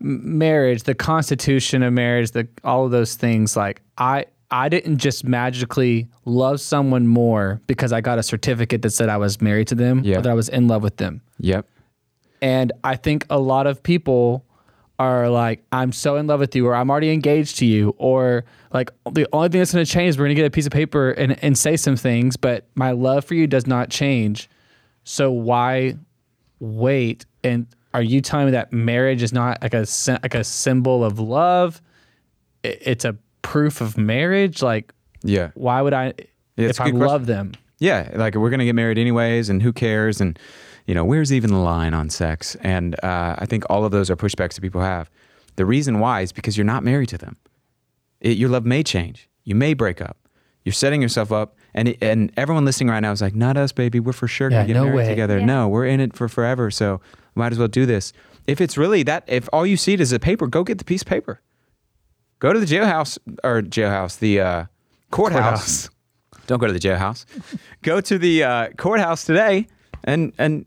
marriage, 0.00 0.82
the 0.84 0.94
constitution 0.94 1.82
of 1.82 1.92
marriage, 1.92 2.32
the 2.32 2.46
all 2.64 2.84
of 2.84 2.90
those 2.90 3.14
things, 3.16 3.56
like 3.56 3.82
I. 3.98 4.26
I 4.48 4.68
didn't 4.68 4.98
just 4.98 5.24
magically 5.24 6.06
love 6.24 6.60
someone 6.60 7.08
more 7.08 7.60
because 7.66 7.92
I 7.92 8.00
got 8.00 8.20
a 8.20 8.22
certificate 8.22 8.80
that 8.82 8.90
said 8.90 9.08
I 9.08 9.16
was 9.16 9.40
married 9.40 9.66
to 9.66 9.74
them 9.74 10.02
Yeah. 10.04 10.18
or 10.18 10.22
that 10.22 10.30
I 10.30 10.34
was 10.34 10.48
in 10.48 10.68
love 10.68 10.84
with 10.84 10.98
them. 10.98 11.20
Yep. 11.40 11.66
And 12.40 12.70
I 12.84 12.94
think 12.94 13.26
a 13.28 13.40
lot 13.40 13.66
of 13.66 13.82
people 13.82 14.44
are 15.00 15.28
like, 15.28 15.64
I'm 15.72 15.90
so 15.90 16.14
in 16.14 16.28
love 16.28 16.38
with 16.38 16.54
you, 16.54 16.64
or 16.68 16.76
I'm 16.76 16.90
already 16.92 17.10
engaged 17.10 17.58
to 17.58 17.66
you, 17.66 17.96
or 17.98 18.44
like 18.72 18.92
the 19.10 19.26
only 19.32 19.48
thing 19.48 19.58
that's 19.62 19.72
going 19.72 19.84
to 19.84 19.90
change 19.90 20.10
is 20.10 20.16
we're 20.18 20.26
going 20.26 20.36
to 20.36 20.40
get 20.42 20.46
a 20.46 20.50
piece 20.50 20.66
of 20.66 20.72
paper 20.72 21.10
and, 21.10 21.36
and 21.42 21.58
say 21.58 21.76
some 21.76 21.96
things, 21.96 22.36
but 22.36 22.66
my 22.76 22.92
love 22.92 23.24
for 23.24 23.34
you 23.34 23.48
does 23.48 23.66
not 23.66 23.90
change. 23.90 24.48
So 25.02 25.32
why 25.32 25.96
wait? 26.60 27.26
And 27.42 27.66
are 27.96 28.02
you 28.02 28.20
telling 28.20 28.46
me 28.46 28.52
that 28.52 28.72
marriage 28.72 29.22
is 29.22 29.32
not 29.32 29.62
like 29.62 29.74
a 29.74 29.86
like 30.08 30.34
a 30.34 30.44
symbol 30.44 31.02
of 31.04 31.18
love? 31.18 31.80
It's 32.62 33.04
a 33.04 33.16
proof 33.42 33.80
of 33.80 33.96
marriage. 33.96 34.62
Like, 34.62 34.92
Yeah. 35.22 35.50
why 35.54 35.80
would 35.82 35.94
I? 35.94 36.12
Yeah, 36.56 36.68
if 36.68 36.80
a 36.80 36.84
I 36.84 36.86
good 36.86 36.96
question. 36.98 37.00
love 37.08 37.26
them, 37.26 37.52
Yeah, 37.78 38.10
like 38.14 38.34
we're 38.34 38.50
gonna 38.50 38.64
get 38.64 38.74
married 38.74 38.98
anyways, 38.98 39.48
and 39.48 39.62
who 39.62 39.72
cares? 39.72 40.20
And 40.20 40.38
you 40.86 40.94
know, 40.94 41.04
where's 41.04 41.32
even 41.32 41.50
the 41.50 41.58
line 41.58 41.94
on 41.94 42.10
sex? 42.10 42.56
And 42.60 42.94
uh, 43.02 43.36
I 43.38 43.46
think 43.46 43.64
all 43.68 43.84
of 43.84 43.90
those 43.92 44.08
are 44.10 44.16
pushbacks 44.16 44.54
that 44.54 44.60
people 44.60 44.80
have. 44.82 45.10
The 45.56 45.66
reason 45.66 45.98
why 46.00 46.20
is 46.20 46.32
because 46.32 46.56
you're 46.56 46.64
not 46.66 46.84
married 46.84 47.08
to 47.10 47.18
them. 47.18 47.36
It, 48.20 48.36
your 48.36 48.48
love 48.50 48.64
may 48.64 48.82
change. 48.82 49.28
You 49.44 49.54
may 49.54 49.74
break 49.74 50.00
up. 50.00 50.16
You're 50.64 50.72
setting 50.72 51.00
yourself 51.02 51.30
up, 51.32 51.56
and 51.74 51.88
it, 51.88 51.98
and 52.02 52.32
everyone 52.36 52.64
listening 52.64 52.88
right 52.90 53.00
now 53.00 53.12
is 53.12 53.20
like, 53.22 53.34
"Not 53.34 53.56
us, 53.56 53.70
baby. 53.72 54.00
We're 54.00 54.12
for 54.12 54.26
sure 54.28 54.48
gonna 54.48 54.62
Yeah, 54.62 54.66
get 54.68 54.74
no 54.74 54.84
married 54.84 54.96
way. 54.96 55.08
together. 55.08 55.38
Yeah. 55.38 55.44
No, 55.44 55.68
we're 55.68 55.86
in 55.86 56.00
it 56.00 56.16
for 56.16 56.28
forever. 56.28 56.70
So 56.70 57.00
might 57.36 57.52
as 57.52 57.58
well 57.58 57.68
do 57.68 57.86
this." 57.86 58.12
If 58.46 58.60
it's 58.60 58.76
really 58.76 59.02
that, 59.04 59.24
if 59.26 59.48
all 59.52 59.66
you 59.66 59.76
see 59.76 59.94
is 59.94 60.12
a 60.12 60.18
paper, 60.18 60.46
go 60.46 60.62
get 60.64 60.78
the 60.78 60.84
piece 60.84 61.02
of 61.02 61.08
paper. 61.08 61.40
Go 62.38 62.52
to 62.52 62.60
the 62.60 62.66
jailhouse 62.66 63.18
or 63.42 63.62
jailhouse, 63.62 64.18
the 64.18 64.40
uh, 64.40 64.64
courthouse. 65.10 65.90
Don't 66.46 66.58
go 66.60 66.66
to 66.66 66.72
the 66.72 66.78
jailhouse. 66.78 67.24
go 67.82 68.00
to 68.00 68.18
the 68.18 68.44
uh, 68.44 68.68
courthouse 68.76 69.24
today, 69.24 69.66
and 70.04 70.32
and 70.38 70.64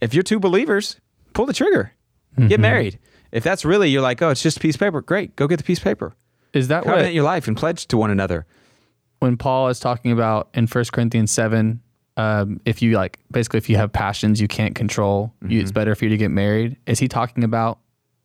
if 0.00 0.14
you're 0.14 0.22
two 0.22 0.38
believers, 0.38 1.00
pull 1.32 1.46
the 1.46 1.52
trigger, 1.52 1.92
Mm-hmm. 2.36 2.48
get 2.48 2.60
married. 2.60 2.98
If 3.32 3.42
that's 3.42 3.64
really 3.64 3.88
you're 3.88 4.02
like, 4.02 4.20
oh, 4.20 4.28
it's 4.28 4.42
just 4.42 4.58
a 4.58 4.60
piece 4.60 4.74
of 4.76 4.80
paper. 4.80 5.00
Great, 5.00 5.34
go 5.36 5.46
get 5.48 5.56
the 5.56 5.64
piece 5.64 5.78
of 5.78 5.84
paper. 5.84 6.14
is 6.52 6.68
that 6.68 6.84
Covenant 6.84 7.06
what 7.08 7.14
your 7.14 7.24
life 7.24 7.48
and 7.48 7.56
pledge 7.56 7.86
to 7.86 7.96
one 7.96 8.10
another. 8.10 8.44
when 9.20 9.36
Paul 9.38 9.68
is 9.68 9.80
talking 9.80 10.12
about 10.12 10.48
in 10.54 10.66
1 10.66 10.84
Corinthians 10.92 11.30
7, 11.32 11.80
um, 12.16 12.60
if 12.64 12.80
you 12.82 12.96
like, 12.96 13.18
basically, 13.30 13.58
if 13.58 13.68
you 13.68 13.76
have 13.76 13.92
passions 13.92 14.40
you 14.40 14.48
can't 14.48 14.74
control, 14.74 15.32
you, 15.46 15.60
it's 15.60 15.72
better 15.72 15.94
for 15.94 16.04
you 16.04 16.10
to 16.10 16.16
get 16.16 16.30
married. 16.30 16.76
Is 16.86 16.98
he 16.98 17.08
talking 17.08 17.44
about 17.44 17.78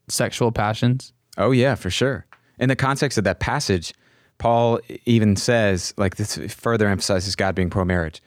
sexual 0.08 0.52
passions? 0.52 1.14
Oh 1.38 1.52
yeah, 1.52 1.76
for 1.76 1.90
sure. 1.90 2.26
In 2.60 2.70
the 2.70 2.76
context 2.76 3.18
of 3.18 3.24
that 3.24 3.40
passage, 3.40 3.94
Paul 4.38 4.80
even 5.06 5.36
says, 5.36 5.94
like 5.98 6.16
this 6.16 6.38
further 6.54 6.88
emphasizes 6.88 7.36
God 7.36 7.56
being 7.56 7.70
pro-marriage. 7.70 8.22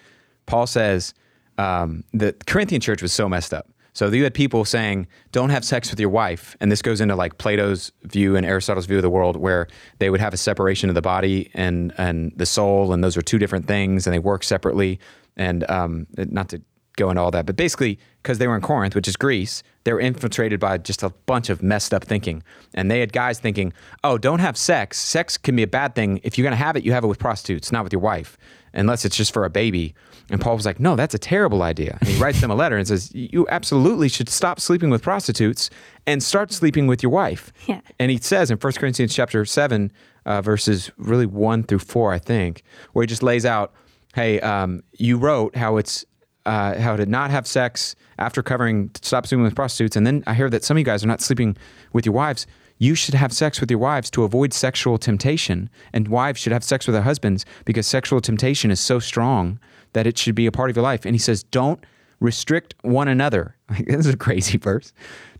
Paul 0.47 0.66
says 0.66 1.14
um, 1.59 2.04
the 2.12 2.35
Corinthian 2.47 2.80
church 2.80 3.02
was 3.02 3.12
so 3.12 3.28
messed 3.28 3.54
up. 3.54 3.68
So 3.95 4.09
you 4.09 4.25
had 4.25 4.35
people 4.35 4.65
saying, 4.65 5.07
"Don't 5.33 5.51
have 5.51 5.65
sex 5.65 5.91
with 5.91 5.99
your 5.99 6.11
wife," 6.11 6.57
and 6.61 6.71
this 6.71 6.83
goes 6.83 7.01
into 7.01 7.17
like 7.17 7.39
Plato's 7.39 7.93
view 8.03 8.37
and 8.37 8.45
Aristotle's 8.45 8.87
view 8.87 8.97
of 8.97 9.03
the 9.03 9.11
world, 9.11 9.37
where 9.37 9.69
they 9.99 10.11
would 10.11 10.21
have 10.21 10.35
a 10.35 10.37
separation 10.37 10.89
of 10.89 10.95
the 10.95 11.03
body 11.03 11.51
and 11.55 11.95
and 11.97 12.33
the 12.37 12.47
soul, 12.47 12.93
and 12.93 13.03
those 13.03 13.17
are 13.17 13.23
two 13.23 13.39
different 13.39 13.67
things, 13.67 14.07
and 14.07 14.13
they 14.13 14.19
work 14.19 14.45
separately. 14.45 15.01
And 15.37 15.69
um, 15.71 16.07
not 16.17 16.49
to 16.51 16.61
go 16.97 17.11
into 17.11 17.21
all 17.21 17.31
that, 17.31 17.47
but 17.47 17.57
basically, 17.57 17.99
because 18.23 18.39
they 18.39 18.47
were 18.47 18.55
in 18.55 18.63
Corinth, 18.63 18.95
which 18.95 19.09
is 19.09 19.17
Greece, 19.17 19.63
they 19.85 19.93
were 19.93 20.01
infiltrated 20.01 20.61
by 20.61 20.79
just 20.79 21.03
a 21.03 21.11
bunch 21.27 21.51
of 21.51 21.63
messed 21.63 21.93
up 21.93 22.05
thinking. 22.05 22.43
And 22.73 22.91
they 22.91 23.01
had 23.01 23.13
guys 23.13 23.41
thinking, 23.41 23.73
oh, 24.03 24.17
don't 24.17 24.39
have 24.39 24.57
sex. 24.57 24.99
Sex 24.99 25.37
can 25.37 25.57
be 25.57 25.63
a 25.63 25.67
bad 25.67 25.95
thing. 25.95 26.21
If 26.23 26.39
you're 26.39 26.45
going 26.45 26.57
to 26.57 26.65
have 26.65 26.77
it, 26.77 26.85
you 26.85 26.93
have 26.93 27.05
it 27.05 27.09
with 27.09 27.19
prostitutes, 27.19 27.73
not 27.73 27.85
with 27.85 27.93
your 27.93 28.01
wife, 28.01 28.39
unless 28.75 29.04
it's 29.04 29.16
just 29.16 29.33
for 29.33 29.45
a 29.45 29.50
baby. 29.50 29.95
And 30.31 30.40
Paul 30.40 30.57
was 30.57 30.66
like, 30.66 30.81
no, 30.81 30.97
that's 30.97 31.14
a 31.14 31.19
terrible 31.19 31.62
idea. 31.62 31.99
And 32.00 32.09
he 32.09 32.21
writes 32.21 32.40
them 32.40 32.50
a 32.50 32.54
letter 32.54 32.76
and 32.76 32.87
says, 32.87 33.12
you 33.14 33.47
absolutely 33.50 34.09
should 34.09 34.28
stop 34.28 34.59
sleeping 34.59 34.90
with 34.90 35.02
prostitutes 35.02 35.71
and 36.07 36.23
start 36.23 36.52
sleeping 36.52 36.87
with 36.87 37.02
your 37.02 37.11
wife. 37.11 37.52
Yeah. 37.66 37.81
And 37.99 38.11
he 38.11 38.19
says 38.19 38.50
in 38.50 38.59
1 38.59 38.73
Corinthians 38.75 39.14
chapter 39.14 39.43
7, 39.45 39.90
uh, 40.26 40.43
verses 40.43 40.90
really 40.99 41.25
1 41.25 41.62
through 41.64 41.78
4, 41.78 42.12
I 42.12 42.19
think, 42.19 42.62
where 42.93 43.02
he 43.02 43.07
just 43.07 43.23
lays 43.23 43.47
out, 43.47 43.73
hey, 44.14 44.38
um, 44.40 44.83
you 44.93 45.16
wrote 45.16 45.57
how 45.57 45.78
it's 45.78 46.04
uh, 46.47 46.78
how 46.78 46.95
to 46.95 47.07
not 47.07 47.31
have 47.31 47.47
sex 47.47 47.97
after 48.19 48.43
covering 48.43 48.90
stop 49.00 49.26
sleeping 49.26 49.45
with 49.45 49.54
prostitutes, 49.54 49.97
and 49.97 50.07
then 50.07 50.23
I 50.26 50.35
hear 50.35 50.50
that 50.50 50.62
some 50.62 50.76
of 50.76 50.78
you 50.78 50.85
guys 50.85 51.02
are 51.02 51.07
not 51.07 51.23
sleeping 51.23 51.57
with 51.95 52.04
your 52.04 52.14
wives. 52.14 52.47
You 52.85 52.95
should 52.95 53.14
have 53.14 53.33
sex 53.33 53.62
with 53.62 53.71
your 53.71 53.79
wives 53.79 54.11
to 54.11 54.25
avoid 54.25 54.53
sexual 54.53 54.99
temptation, 54.99 55.71
and 55.95 56.07
wives 56.07 56.38
should 56.38 56.53
have 56.53 56.62
sex 56.62 56.87
with 56.87 56.93
their 56.93 57.03
husbands 57.03 57.47
because 57.64 57.87
sexual 57.87 58.21
temptation 58.21 58.71
is 58.71 58.79
so 58.79 58.99
strong 58.99 59.59
that 59.95 60.07
it 60.07 60.19
should 60.19 60.35
be 60.35 60.45
a 60.45 60.53
part 60.53 60.69
of 60.69 60.76
your 60.76 60.83
life. 60.83 61.07
And 61.07 61.14
he 61.14 61.19
says, 61.19 61.45
don't 61.45 61.83
restrict 62.21 62.75
one 62.83 63.09
another. 63.09 63.57
This 63.87 64.05
is 64.07 64.12
a 64.12 64.19
crazy 64.19 64.59
verse. 64.59 64.93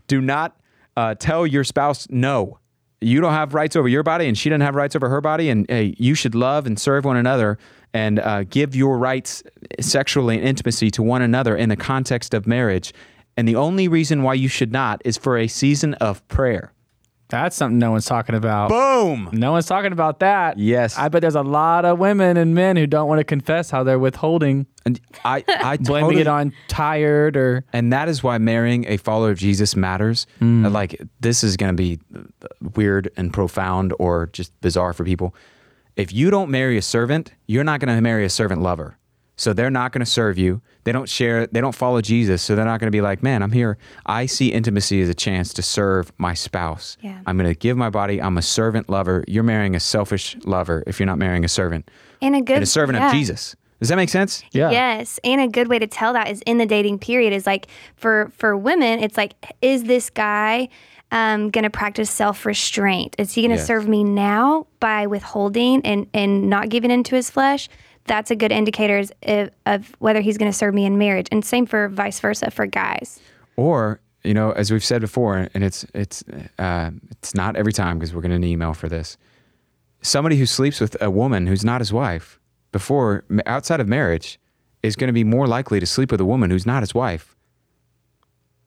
Do 0.07 0.21
not 0.21 0.59
uh, 0.97 1.13
tell 1.19 1.45
your 1.45 1.63
spouse 1.63 2.07
no. 2.09 2.57
You 2.99 3.21
don't 3.21 3.33
have 3.33 3.53
rights 3.53 3.75
over 3.75 3.87
your 3.87 4.01
body, 4.01 4.27
and 4.27 4.35
she 4.35 4.49
doesn't 4.49 4.61
have 4.61 4.73
rights 4.73 4.95
over 4.95 5.07
her 5.07 5.21
body. 5.21 5.51
And 5.51 5.67
hey, 5.69 5.93
you 5.99 6.15
should 6.15 6.33
love 6.33 6.65
and 6.65 6.79
serve 6.79 7.05
one 7.05 7.17
another 7.17 7.59
and 7.93 8.17
uh, 8.17 8.45
give 8.45 8.75
your 8.75 8.97
rights 8.97 9.43
sexually 9.79 10.39
and 10.39 10.47
intimacy 10.47 10.89
to 10.89 11.03
one 11.03 11.21
another 11.21 11.55
in 11.55 11.69
the 11.69 11.77
context 11.77 12.33
of 12.33 12.47
marriage. 12.47 12.91
And 13.37 13.47
the 13.47 13.55
only 13.55 13.87
reason 13.87 14.23
why 14.23 14.33
you 14.33 14.47
should 14.47 14.71
not 14.71 14.99
is 15.05 15.15
for 15.15 15.37
a 15.37 15.47
season 15.47 15.93
of 15.95 16.27
prayer. 16.27 16.71
That's 17.27 17.55
something 17.55 17.79
no 17.79 17.91
one's 17.91 18.05
talking 18.05 18.35
about. 18.35 18.69
Boom. 18.69 19.29
no 19.33 19.51
one's 19.51 19.65
talking 19.65 19.91
about 19.91 20.19
that. 20.19 20.59
Yes. 20.59 20.97
I 20.97 21.09
bet 21.09 21.21
there's 21.21 21.35
a 21.35 21.41
lot 21.41 21.83
of 21.83 21.97
women 21.97 22.37
and 22.37 22.53
men 22.53 22.77
who 22.77 22.85
don't 22.85 23.07
want 23.07 23.19
to 23.19 23.23
confess 23.23 23.71
how 23.71 23.83
they're 23.83 23.97
withholding, 23.97 24.67
And 24.85 24.99
I, 25.23 25.43
I 25.47 25.77
blaming 25.81 26.09
totally, 26.17 26.21
it 26.21 26.27
on 26.27 26.53
tired 26.67 27.35
or 27.35 27.65
And 27.73 27.91
that 27.91 28.09
is 28.09 28.21
why 28.21 28.37
marrying 28.37 28.85
a 28.87 28.97
follower 28.97 29.31
of 29.31 29.39
Jesus 29.39 29.75
matters. 29.75 30.27
Mm. 30.39 30.65
Uh, 30.65 30.69
Like, 30.69 31.01
this 31.19 31.43
is 31.43 31.57
going 31.57 31.75
to 31.75 31.81
be 31.81 31.99
weird 32.75 33.09
and 33.17 33.33
profound 33.33 33.93
or 33.97 34.27
just 34.31 34.59
bizarre 34.61 34.93
for 34.93 35.03
people. 35.03 35.33
If 35.95 36.13
you 36.13 36.29
don't 36.29 36.51
marry 36.51 36.77
a 36.77 36.81
servant, 36.81 37.33
you're 37.47 37.63
not 37.63 37.79
going 37.79 37.95
to 37.95 38.01
marry 38.01 38.25
a 38.25 38.29
servant 38.29 38.61
lover. 38.61 38.97
So 39.37 39.51
they're 39.53 39.69
not 39.69 39.91
going 39.91 39.99
to 40.03 40.09
serve 40.09 40.37
you. 40.37 40.61
They 40.85 40.91
don't 40.91 41.09
share, 41.09 41.47
they 41.47 41.59
don't 41.61 41.75
follow 41.75 41.99
Jesus. 42.01 42.41
So 42.41 42.55
they're 42.55 42.63
not 42.65 42.79
going 42.79 42.87
to 42.87 42.95
be 42.95 43.01
like, 43.01 43.21
man, 43.23 43.41
I'm 43.43 43.51
here. 43.51 43.77
I 44.05 44.27
see 44.27 44.51
intimacy 44.53 45.01
as 45.01 45.09
a 45.09 45.13
chance 45.13 45.53
to 45.55 45.61
serve 45.61 46.11
my 46.17 46.33
spouse. 46.33 46.97
Yeah. 47.01 47.19
I'm 47.25 47.37
going 47.37 47.49
to 47.49 47.57
give 47.59 47.75
my 47.75 47.89
body. 47.89 48.21
I'm 48.21 48.37
a 48.37 48.41
servant 48.41 48.89
lover. 48.89 49.23
You're 49.27 49.43
marrying 49.43 49.75
a 49.75 49.79
selfish 49.79 50.37
lover 50.45 50.83
if 50.87 50.99
you're 50.99 51.07
not 51.07 51.17
marrying 51.17 51.43
a 51.43 51.49
servant 51.49 51.89
And 52.21 52.35
a 52.35 52.41
good 52.41 52.55
and 52.55 52.63
a 52.63 52.67
servant 52.67 52.97
yeah. 52.99 53.07
of 53.07 53.13
Jesus. 53.13 53.55
Does 53.81 53.89
that 53.89 53.97
make 53.97 54.09
sense? 54.09 54.41
yeah. 54.51 54.71
Yes, 54.71 55.19
and 55.23 55.41
a 55.41 55.47
good 55.49 55.67
way 55.67 55.79
to 55.79 55.85
tell 55.87 56.13
that 56.13 56.29
is 56.29 56.41
in 56.45 56.57
the 56.59 56.65
dating 56.65 56.97
period 56.99 57.33
is 57.33 57.45
like 57.45 57.67
for 57.97 58.31
for 58.37 58.55
women, 58.55 58.99
it's 58.99 59.17
like 59.17 59.33
is 59.61 59.83
this 59.83 60.09
guy 60.09 60.69
um, 61.11 61.49
going 61.49 61.63
to 61.65 61.69
practice 61.69 62.09
self 62.09 62.45
restraint? 62.45 63.15
Is 63.19 63.33
he 63.33 63.41
going 63.41 63.51
to 63.51 63.57
Yes. 63.57 63.67
serve 63.67 63.87
me 63.87 64.03
now 64.05 64.65
by 64.79 65.07
withholding 65.07 65.81
and 65.85 66.07
and 66.13 66.49
not 66.49 66.69
giving 66.69 66.89
into 66.89 67.15
his 67.15 67.29
flesh? 67.29 67.67
That's 68.07 68.29
a 68.31 68.35
good 68.35 68.51
indicator 68.51 69.03
of, 69.23 69.49
of 69.65 69.95
whether 69.99 70.21
he's 70.21 70.37
going 70.37 70.51
to 70.51 70.57
serve 70.57 70.73
me 70.73 70.85
in 70.85 70.97
marriage, 70.97 71.27
and 71.31 71.43
same 71.43 71.65
for 71.65 71.89
vice 71.89 72.19
versa 72.19 72.51
for 72.51 72.65
guys. 72.67 73.19
Or 73.55 73.99
you 74.23 74.33
know, 74.33 74.51
as 74.51 74.71
we've 74.71 74.83
said 74.83 75.01
before, 75.01 75.49
and 75.53 75.63
it's 75.63 75.85
it's 75.93 76.23
uh, 76.59 76.91
it's 77.11 77.33
not 77.35 77.55
every 77.55 77.73
time 77.73 77.97
because 77.97 78.13
we're 78.13 78.21
going 78.21 78.31
to 78.31 78.39
need 78.39 78.51
email 78.51 78.73
for 78.73 78.87
this. 78.89 79.17
Somebody 80.01 80.37
who 80.37 80.45
sleeps 80.45 80.79
with 80.79 80.99
a 81.01 81.09
woman 81.09 81.47
who's 81.47 81.65
not 81.65 81.81
his 81.81 81.91
wife 81.91 82.39
before 82.71 83.23
outside 83.45 83.79
of 83.79 83.87
marriage 83.87 84.39
is 84.83 84.95
going 84.95 85.07
to 85.07 85.13
be 85.13 85.23
more 85.23 85.47
likely 85.47 85.79
to 85.79 85.85
sleep 85.85 86.11
with 86.11 86.21
a 86.21 86.25
woman 86.25 86.51
who's 86.51 86.65
not 86.65 86.83
his 86.83 86.93
wife 86.93 87.35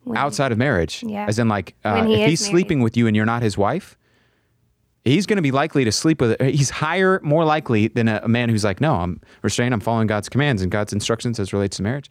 When- 0.02 0.16
outside 0.16 0.50
of 0.50 0.58
marriage. 0.58 1.04
Yeah. 1.06 1.26
As 1.28 1.38
in, 1.38 1.48
like, 1.48 1.74
uh, 1.84 2.04
he 2.04 2.14
if 2.14 2.28
he's 2.30 2.40
married. 2.40 2.50
sleeping 2.52 2.80
with 2.80 2.96
you 2.96 3.06
and 3.06 3.14
you're 3.14 3.26
not 3.26 3.42
his 3.42 3.56
wife, 3.56 3.96
he's 5.08 5.26
going 5.26 5.36
to 5.36 5.42
be 5.42 5.50
likely 5.50 5.84
to 5.84 5.92
sleep 5.92 6.20
with. 6.20 6.40
He's 6.40 6.70
higher, 6.70 7.20
more 7.22 7.44
likely 7.44 7.88
than 7.88 8.08
a, 8.08 8.20
a 8.24 8.28
man 8.28 8.48
who's 8.48 8.64
like, 8.64 8.80
no, 8.80 8.94
I'm 8.94 9.20
restrained. 9.42 9.74
I'm 9.74 9.80
following 9.80 10.06
God's 10.06 10.28
commands 10.28 10.62
and 10.62 10.70
God's 10.70 10.92
instructions 10.92 11.38
as 11.38 11.52
relates 11.52 11.76
to 11.78 11.82
marriage. 11.82 12.10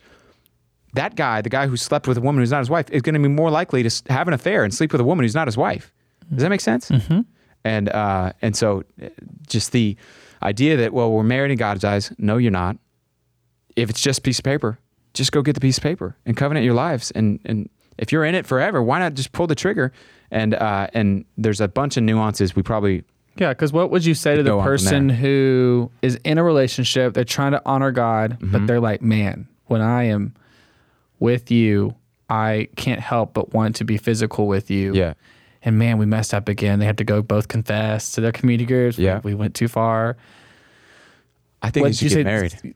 That 0.94 1.16
guy, 1.16 1.42
the 1.42 1.50
guy 1.50 1.68
who 1.68 1.78
slept 1.78 2.08
with 2.08 2.18
a 2.18 2.22
woman 2.22 2.42
who's 2.42 2.52
not 2.52 2.60
his 2.60 2.70
wife, 2.70 2.90
is 2.92 3.02
going 3.02 3.14
to 3.14 3.20
be 3.20 3.28
more 3.28 3.52
likely 3.52 3.84
to 3.84 4.04
have 4.12 4.28
an 4.28 4.34
affair 4.34 4.64
and 4.64 4.74
sleep 4.74 4.92
with 4.92 5.02
a 5.02 5.04
woman 5.04 5.24
who's 5.24 5.36
not 5.36 5.48
his 5.48 5.58
wife. 5.58 5.92
Does 6.34 6.44
that 6.44 6.50
make 6.50 6.62
sense? 6.62 6.90
Mm-hmm. 6.90 7.22
And 7.64 7.90
uh, 7.90 8.34
and 8.42 8.56
so, 8.56 8.84
uh, 9.02 9.10
just 9.48 9.72
the 9.72 9.98
idea 10.42 10.78
that 10.78 10.94
well, 10.94 11.12
we're 11.12 11.24
married 11.24 11.52
in 11.52 11.58
God's 11.58 11.84
eyes. 11.84 12.12
No, 12.18 12.38
you're 12.38 12.52
not. 12.52 12.78
If 13.76 13.90
it's 13.90 14.02
just 14.02 14.20
a 14.20 14.22
piece 14.22 14.40
of 14.40 14.46
paper, 14.46 14.80
just 15.14 15.32
go 15.32 15.42
get 15.42 15.54
the 15.54 15.62
piece 15.62 15.78
of 15.78 15.84
paper 15.84 16.16
and 16.26 16.36
covenant 16.38 16.66
your 16.66 16.74
lives. 16.74 17.12
And 17.12 17.40
and 17.46 17.70
if 17.98 18.12
you're 18.12 18.26
in 18.26 18.36
it 18.36 18.46
forever, 18.46 18.82
why 18.82 19.00
not 19.00 19.14
just 19.14 19.32
pull 19.32 19.48
the 19.48 19.56
trigger? 19.56 19.92
And 20.32 20.54
uh, 20.54 20.88
and 20.94 21.26
there's 21.38 21.62
a 21.62 21.68
bunch 21.68 21.98
of 21.98 22.04
nuances 22.04 22.56
we 22.56 22.62
probably 22.64 23.04
Yeah, 23.38 23.50
because 23.50 23.72
what 23.72 23.92
would 23.92 24.06
you 24.06 24.14
say 24.14 24.36
to 24.36 24.44
the 24.44 24.50
Go 24.50 24.60
on 24.60 24.64
from 24.66 24.72
person 24.74 25.10
who 25.10 25.92
is 26.02 26.16
in 26.24 26.38
a 26.38 26.44
relationship? 26.44 27.14
They're 27.14 27.24
trying 27.24 27.52
to 27.54 27.62
honor 27.66 27.92
God, 27.92 28.32
Mm-hmm. 28.40 28.52
but 28.52 28.68
they're 28.68 28.80
like, 28.82 29.02
man, 29.02 29.48
when 29.68 29.82
I 29.82 30.04
am 30.04 30.34
with 31.20 31.50
you, 31.52 31.96
I 32.30 32.68
can't 32.76 33.00
help 33.00 33.34
but 33.34 33.54
want 33.54 33.76
to 33.78 33.86
be 33.86 33.98
physical 33.98 34.48
with 34.48 34.70
you. 34.70 34.94
yeah 34.94 35.14
And 35.64 35.80
man, 35.80 35.98
we 35.98 36.06
messed 36.06 36.34
up 36.34 36.50
again. 36.50 36.80
They 36.80 36.86
have 36.86 36.98
to 36.98 37.04
go 37.06 37.22
both 37.22 37.48
confess 37.48 38.12
to 38.12 38.22
their 38.22 38.32
community 38.34 38.66
groups. 38.66 38.98
Yeah. 38.98 39.22
We, 39.24 39.34
went 39.34 39.56
too 39.56 39.68
far. 39.70 40.18
I 41.62 41.70
think 41.70 41.86
What 41.86 42.02
you 42.02 42.10
should 42.10 42.18
get 42.18 42.26
married. 42.26 42.76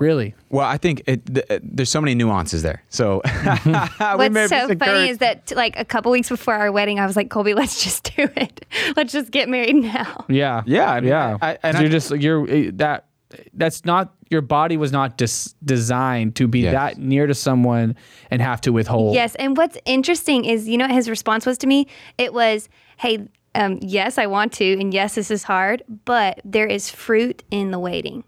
Really? 0.00 0.34
Well, 0.48 0.66
I 0.66 0.78
think 0.78 1.02
it, 1.06 1.26
th- 1.26 1.46
uh, 1.50 1.58
there's 1.62 1.90
so 1.90 2.00
many 2.00 2.14
nuances 2.14 2.62
there. 2.62 2.82
So 2.88 3.20
What's 3.44 4.48
so 4.48 4.74
funny 4.76 5.10
is 5.10 5.18
that 5.18 5.52
like 5.54 5.78
a 5.78 5.84
couple 5.84 6.10
weeks 6.10 6.28
before 6.30 6.54
our 6.54 6.72
wedding, 6.72 6.98
I 6.98 7.06
was 7.06 7.16
like, 7.16 7.30
Colby, 7.30 7.54
let's 7.54 7.84
just 7.84 8.14
do 8.16 8.26
it. 8.36 8.64
Let's 8.96 9.12
just 9.12 9.30
get 9.30 9.48
married 9.48 9.76
now. 9.76 10.24
Yeah. 10.28 10.62
Yeah, 10.66 10.90
I 10.90 11.00
mean, 11.00 11.08
yeah. 11.10 11.36
I- 11.40 11.58
and 11.62 11.74
'Cause 11.74 11.74
I- 11.76 11.80
you're 11.80 11.90
just 11.90 12.10
you're 12.16 12.50
eh, 12.50 12.70
that 12.74 13.06
that's 13.54 13.84
not 13.84 14.12
your 14.30 14.40
body 14.40 14.76
was 14.76 14.90
not 14.90 15.16
dis- 15.18 15.54
designed 15.64 16.34
to 16.36 16.48
be 16.48 16.60
Yes. 16.60 16.72
that 16.72 16.98
near 16.98 17.26
to 17.26 17.34
someone 17.34 17.94
and 18.30 18.40
have 18.42 18.60
to 18.62 18.72
withhold. 18.72 19.14
Yes, 19.14 19.34
and 19.36 19.56
what's 19.56 19.76
interesting 19.84 20.44
is, 20.44 20.66
you 20.68 20.78
know, 20.78 20.86
what 20.86 20.94
his 20.94 21.08
response 21.10 21.44
was 21.46 21.58
to 21.58 21.66
me. 21.66 21.86
It 22.18 22.32
was, 22.32 22.68
"Hey, 22.96 23.28
um, 23.54 23.78
yes, 23.82 24.18
I 24.18 24.26
want 24.26 24.52
to, 24.54 24.80
and 24.80 24.94
yes, 24.94 25.14
this 25.16 25.30
is 25.30 25.42
hard, 25.44 25.82
but 26.04 26.40
there 26.44 26.66
is 26.66 26.88
fruit 26.90 27.42
in 27.50 27.70
the 27.70 27.78
waiting." 27.78 28.24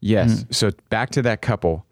Yes. 0.00 0.44
Mm. 0.44 0.54
So 0.54 0.70
back 0.90 1.10
to 1.10 1.22
that 1.22 1.42
couple. 1.42 1.86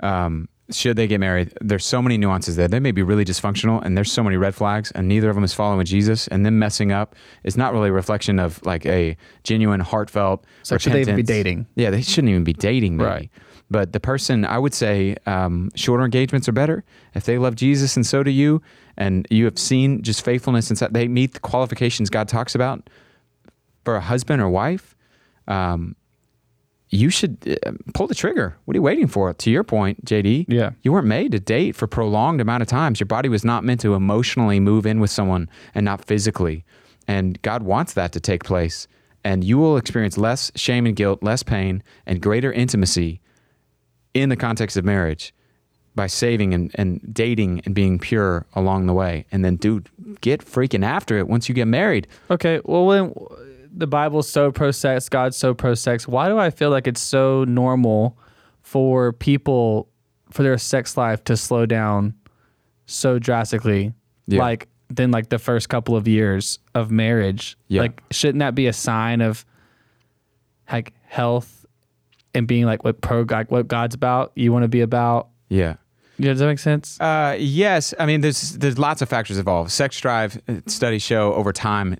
Um, 0.00 0.48
should 0.70 0.96
they 0.96 1.06
get 1.06 1.20
married? 1.20 1.52
There's 1.60 1.84
so 1.84 2.00
many 2.00 2.16
nuances 2.16 2.56
there. 2.56 2.68
They 2.68 2.80
may 2.80 2.92
be 2.92 3.02
really 3.02 3.24
dysfunctional, 3.24 3.84
and 3.84 3.96
there's 3.96 4.10
so 4.10 4.22
many 4.22 4.36
red 4.36 4.54
flags, 4.54 4.90
and 4.92 5.06
neither 5.06 5.28
of 5.28 5.34
them 5.34 5.44
is 5.44 5.52
following 5.52 5.84
Jesus. 5.84 6.28
And 6.28 6.46
them 6.46 6.58
messing 6.58 6.92
up 6.92 7.14
is 7.44 7.56
not 7.56 7.72
really 7.72 7.90
a 7.90 7.92
reflection 7.92 8.38
of 8.38 8.64
like 8.64 8.86
a 8.86 9.16
genuine, 9.44 9.80
heartfelt. 9.80 10.44
So 10.62 10.78
should 10.78 10.92
they 10.92 11.02
even 11.02 11.16
be 11.16 11.22
dating? 11.22 11.66
Yeah, 11.74 11.90
they 11.90 12.00
shouldn't 12.02 12.30
even 12.30 12.44
be 12.44 12.54
dating, 12.54 12.96
maybe. 12.96 13.08
Right. 13.08 13.30
But 13.70 13.92
the 13.92 14.00
person, 14.00 14.44
I 14.44 14.58
would 14.58 14.74
say, 14.74 15.16
um, 15.26 15.70
shorter 15.74 16.04
engagements 16.04 16.48
are 16.48 16.52
better. 16.52 16.84
If 17.14 17.24
they 17.24 17.38
love 17.38 17.54
Jesus 17.54 17.96
and 17.96 18.06
so 18.06 18.22
do 18.22 18.30
you, 18.30 18.62
and 18.96 19.26
you 19.30 19.46
have 19.46 19.58
seen 19.58 20.02
just 20.02 20.24
faithfulness 20.24 20.68
and 20.68 20.78
so- 20.78 20.88
they 20.90 21.08
meet 21.08 21.34
the 21.34 21.40
qualifications 21.40 22.10
God 22.10 22.28
talks 22.28 22.54
about 22.54 22.88
for 23.84 23.96
a 23.96 24.00
husband 24.00 24.42
or 24.42 24.48
wife, 24.48 24.94
um, 25.48 25.96
you 26.94 27.08
should 27.10 27.58
uh, 27.66 27.72
pull 27.94 28.06
the 28.06 28.14
trigger. 28.14 28.54
What 28.66 28.74
are 28.76 28.78
you 28.78 28.82
waiting 28.82 29.06
for? 29.08 29.32
To 29.32 29.50
your 29.50 29.64
point, 29.64 30.04
JD, 30.04 30.44
Yeah. 30.48 30.70
you 30.82 30.92
weren't 30.92 31.06
made 31.06 31.32
to 31.32 31.40
date 31.40 31.74
for 31.74 31.86
prolonged 31.86 32.40
amount 32.40 32.60
of 32.62 32.68
times. 32.68 33.00
Your 33.00 33.06
body 33.06 33.28
was 33.30 33.44
not 33.44 33.64
meant 33.64 33.80
to 33.80 33.94
emotionally 33.94 34.60
move 34.60 34.84
in 34.86 35.00
with 35.00 35.10
someone 35.10 35.48
and 35.74 35.84
not 35.86 36.04
physically. 36.04 36.64
And 37.08 37.40
God 37.42 37.62
wants 37.62 37.94
that 37.94 38.12
to 38.12 38.20
take 38.20 38.44
place. 38.44 38.86
And 39.24 39.42
you 39.42 39.56
will 39.56 39.76
experience 39.78 40.18
less 40.18 40.52
shame 40.54 40.84
and 40.84 40.94
guilt, 40.94 41.22
less 41.22 41.42
pain, 41.42 41.82
and 42.06 42.20
greater 42.20 42.52
intimacy 42.52 43.20
in 44.14 44.28
the 44.28 44.36
context 44.36 44.76
of 44.76 44.84
marriage 44.84 45.32
by 45.94 46.06
saving 46.06 46.52
and, 46.54 46.70
and 46.74 47.00
dating 47.14 47.62
and 47.64 47.74
being 47.74 47.98
pure 47.98 48.46
along 48.54 48.86
the 48.86 48.92
way. 48.94 49.24
And 49.32 49.44
then, 49.44 49.56
dude, 49.56 49.88
get 50.20 50.44
freaking 50.44 50.84
after 50.84 51.16
it 51.18 51.28
once 51.28 51.48
you 51.48 51.54
get 51.54 51.68
married. 51.68 52.06
Okay. 52.30 52.60
Well, 52.64 52.84
when 52.86 53.14
the 53.74 53.86
Bible's 53.86 54.28
so 54.28 54.52
pro 54.52 54.70
sex, 54.70 55.08
God's 55.08 55.36
so 55.36 55.54
pro 55.54 55.74
sex, 55.74 56.06
why 56.06 56.28
do 56.28 56.38
I 56.38 56.50
feel 56.50 56.70
like 56.70 56.86
it's 56.86 57.00
so 57.00 57.44
normal 57.44 58.18
for 58.60 59.12
people 59.12 59.88
for 60.30 60.42
their 60.42 60.58
sex 60.58 60.96
life 60.96 61.24
to 61.24 61.36
slow 61.36 61.66
down 61.66 62.14
so 62.86 63.18
drastically? 63.18 63.92
Yeah. 64.26 64.40
Like 64.40 64.68
than 64.88 65.10
like 65.10 65.30
the 65.30 65.38
first 65.38 65.68
couple 65.68 65.96
of 65.96 66.06
years 66.06 66.58
of 66.74 66.90
marriage. 66.90 67.56
Yeah. 67.68 67.82
Like 67.82 68.02
shouldn't 68.10 68.40
that 68.40 68.54
be 68.54 68.66
a 68.66 68.72
sign 68.72 69.20
of 69.20 69.44
like 70.70 70.92
health 71.04 71.66
and 72.34 72.46
being 72.46 72.64
like 72.64 72.84
what 72.84 73.00
pro 73.00 73.24
like 73.28 73.50
what 73.50 73.68
God's 73.68 73.94
about, 73.94 74.32
you 74.34 74.52
want 74.52 74.64
to 74.64 74.68
be 74.68 74.80
about? 74.80 75.28
Yeah. 75.48 75.76
Yeah, 76.18 76.30
does 76.30 76.40
that 76.40 76.46
make 76.46 76.58
sense? 76.58 77.00
Uh, 77.00 77.36
yes, 77.38 77.94
I 77.98 78.06
mean 78.06 78.20
there's 78.20 78.52
there's 78.52 78.78
lots 78.78 79.02
of 79.02 79.08
factors 79.08 79.38
involved. 79.38 79.70
Sex 79.70 79.98
drive 79.98 80.40
uh, 80.46 80.56
studies 80.66 81.02
show 81.02 81.32
over 81.34 81.52
time 81.52 81.96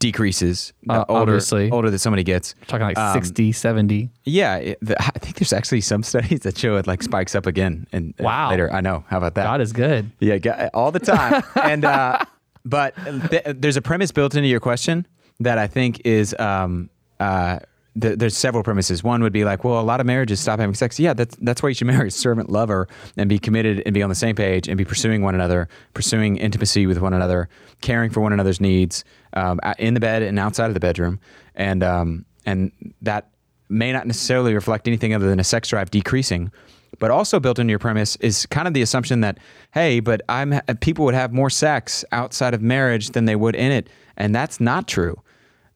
decreases 0.00 0.72
the 0.82 0.94
Uh, 0.94 1.04
older 1.08 1.32
obviously. 1.32 1.70
older 1.70 1.90
that 1.90 2.00
somebody 2.00 2.24
gets. 2.24 2.54
Talking 2.66 2.86
like 2.86 2.98
um, 2.98 3.12
60, 3.14 3.52
70. 3.52 4.10
Yeah, 4.24 4.56
it, 4.56 4.78
the, 4.82 5.00
I 5.00 5.10
think 5.20 5.36
there's 5.36 5.52
actually 5.52 5.82
some 5.82 6.02
studies 6.12 6.40
that 6.40 6.58
show 6.58 6.76
it 6.76 6.86
like 6.88 7.02
spikes 7.04 7.34
up 7.36 7.46
again 7.46 7.86
and 7.92 8.14
uh, 8.18 8.24
Wow. 8.24 8.50
later. 8.50 8.72
I 8.72 8.80
know. 8.80 9.04
How 9.08 9.18
about 9.18 9.34
that? 9.36 9.44
God 9.44 9.60
is 9.60 9.72
good. 9.72 10.10
Yeah, 10.18 10.38
ga- 10.38 10.70
all 10.74 10.90
the 10.90 10.98
time. 10.98 11.42
and 11.62 11.84
uh, 11.84 12.24
but 12.64 12.94
th- 13.30 13.44
there's 13.46 13.76
a 13.76 13.82
premise 13.82 14.10
built 14.10 14.34
into 14.34 14.48
your 14.48 14.60
question 14.60 15.06
that 15.38 15.58
I 15.58 15.66
think 15.66 16.00
is 16.04 16.34
um, 16.38 16.90
uh, 17.18 17.58
th- 18.00 18.18
there's 18.18 18.36
several 18.36 18.62
premises. 18.62 19.02
One 19.04 19.22
would 19.22 19.32
be 19.32 19.44
like, 19.44 19.64
well, 19.64 19.80
a 19.80 19.82
lot 19.82 20.00
of 20.00 20.06
marriages 20.06 20.40
stop 20.40 20.60
having 20.60 20.74
sex. 20.74 20.98
Yeah, 20.98 21.12
that's 21.14 21.36
that's 21.40 21.62
why 21.62 21.68
you 21.70 21.74
should 21.74 21.86
marry 21.86 22.08
a 22.08 22.10
servant 22.10 22.50
lover 22.50 22.88
and 23.16 23.28
be 23.28 23.38
committed 23.38 23.82
and 23.86 23.94
be 23.94 24.02
on 24.02 24.08
the 24.08 24.14
same 24.14 24.34
page 24.34 24.66
and 24.68 24.76
be 24.78 24.84
pursuing 24.84 25.22
one 25.22 25.34
another, 25.34 25.68
pursuing 25.94 26.36
intimacy 26.38 26.86
with 26.86 26.98
one 27.00 27.12
another, 27.14 27.48
caring 27.82 28.10
for 28.10 28.20
one 28.20 28.32
another's 28.32 28.60
needs 28.60 29.04
um, 29.34 29.60
in 29.78 29.94
the 29.94 30.00
bed 30.00 30.22
and 30.22 30.38
outside 30.38 30.66
of 30.66 30.74
the 30.74 30.80
bedroom, 30.80 31.20
and 31.54 31.82
um, 31.82 32.24
and 32.46 32.72
that 33.02 33.30
may 33.68 33.92
not 33.92 34.06
necessarily 34.06 34.54
reflect 34.54 34.88
anything 34.88 35.14
other 35.14 35.28
than 35.28 35.40
a 35.40 35.44
sex 35.44 35.68
drive 35.68 35.90
decreasing. 35.90 36.50
But 36.98 37.10
also 37.10 37.40
built 37.40 37.58
into 37.58 37.70
your 37.70 37.78
premise 37.78 38.16
is 38.16 38.44
kind 38.46 38.66
of 38.68 38.74
the 38.74 38.82
assumption 38.82 39.20
that, 39.20 39.38
hey, 39.72 40.00
but 40.00 40.22
I'm 40.28 40.60
people 40.80 41.04
would 41.04 41.14
have 41.14 41.32
more 41.32 41.48
sex 41.48 42.04
outside 42.12 42.52
of 42.52 42.60
marriage 42.60 43.10
than 43.10 43.24
they 43.24 43.36
would 43.36 43.54
in 43.54 43.72
it, 43.72 43.88
and 44.16 44.34
that's 44.34 44.60
not 44.60 44.88
true. 44.88 45.16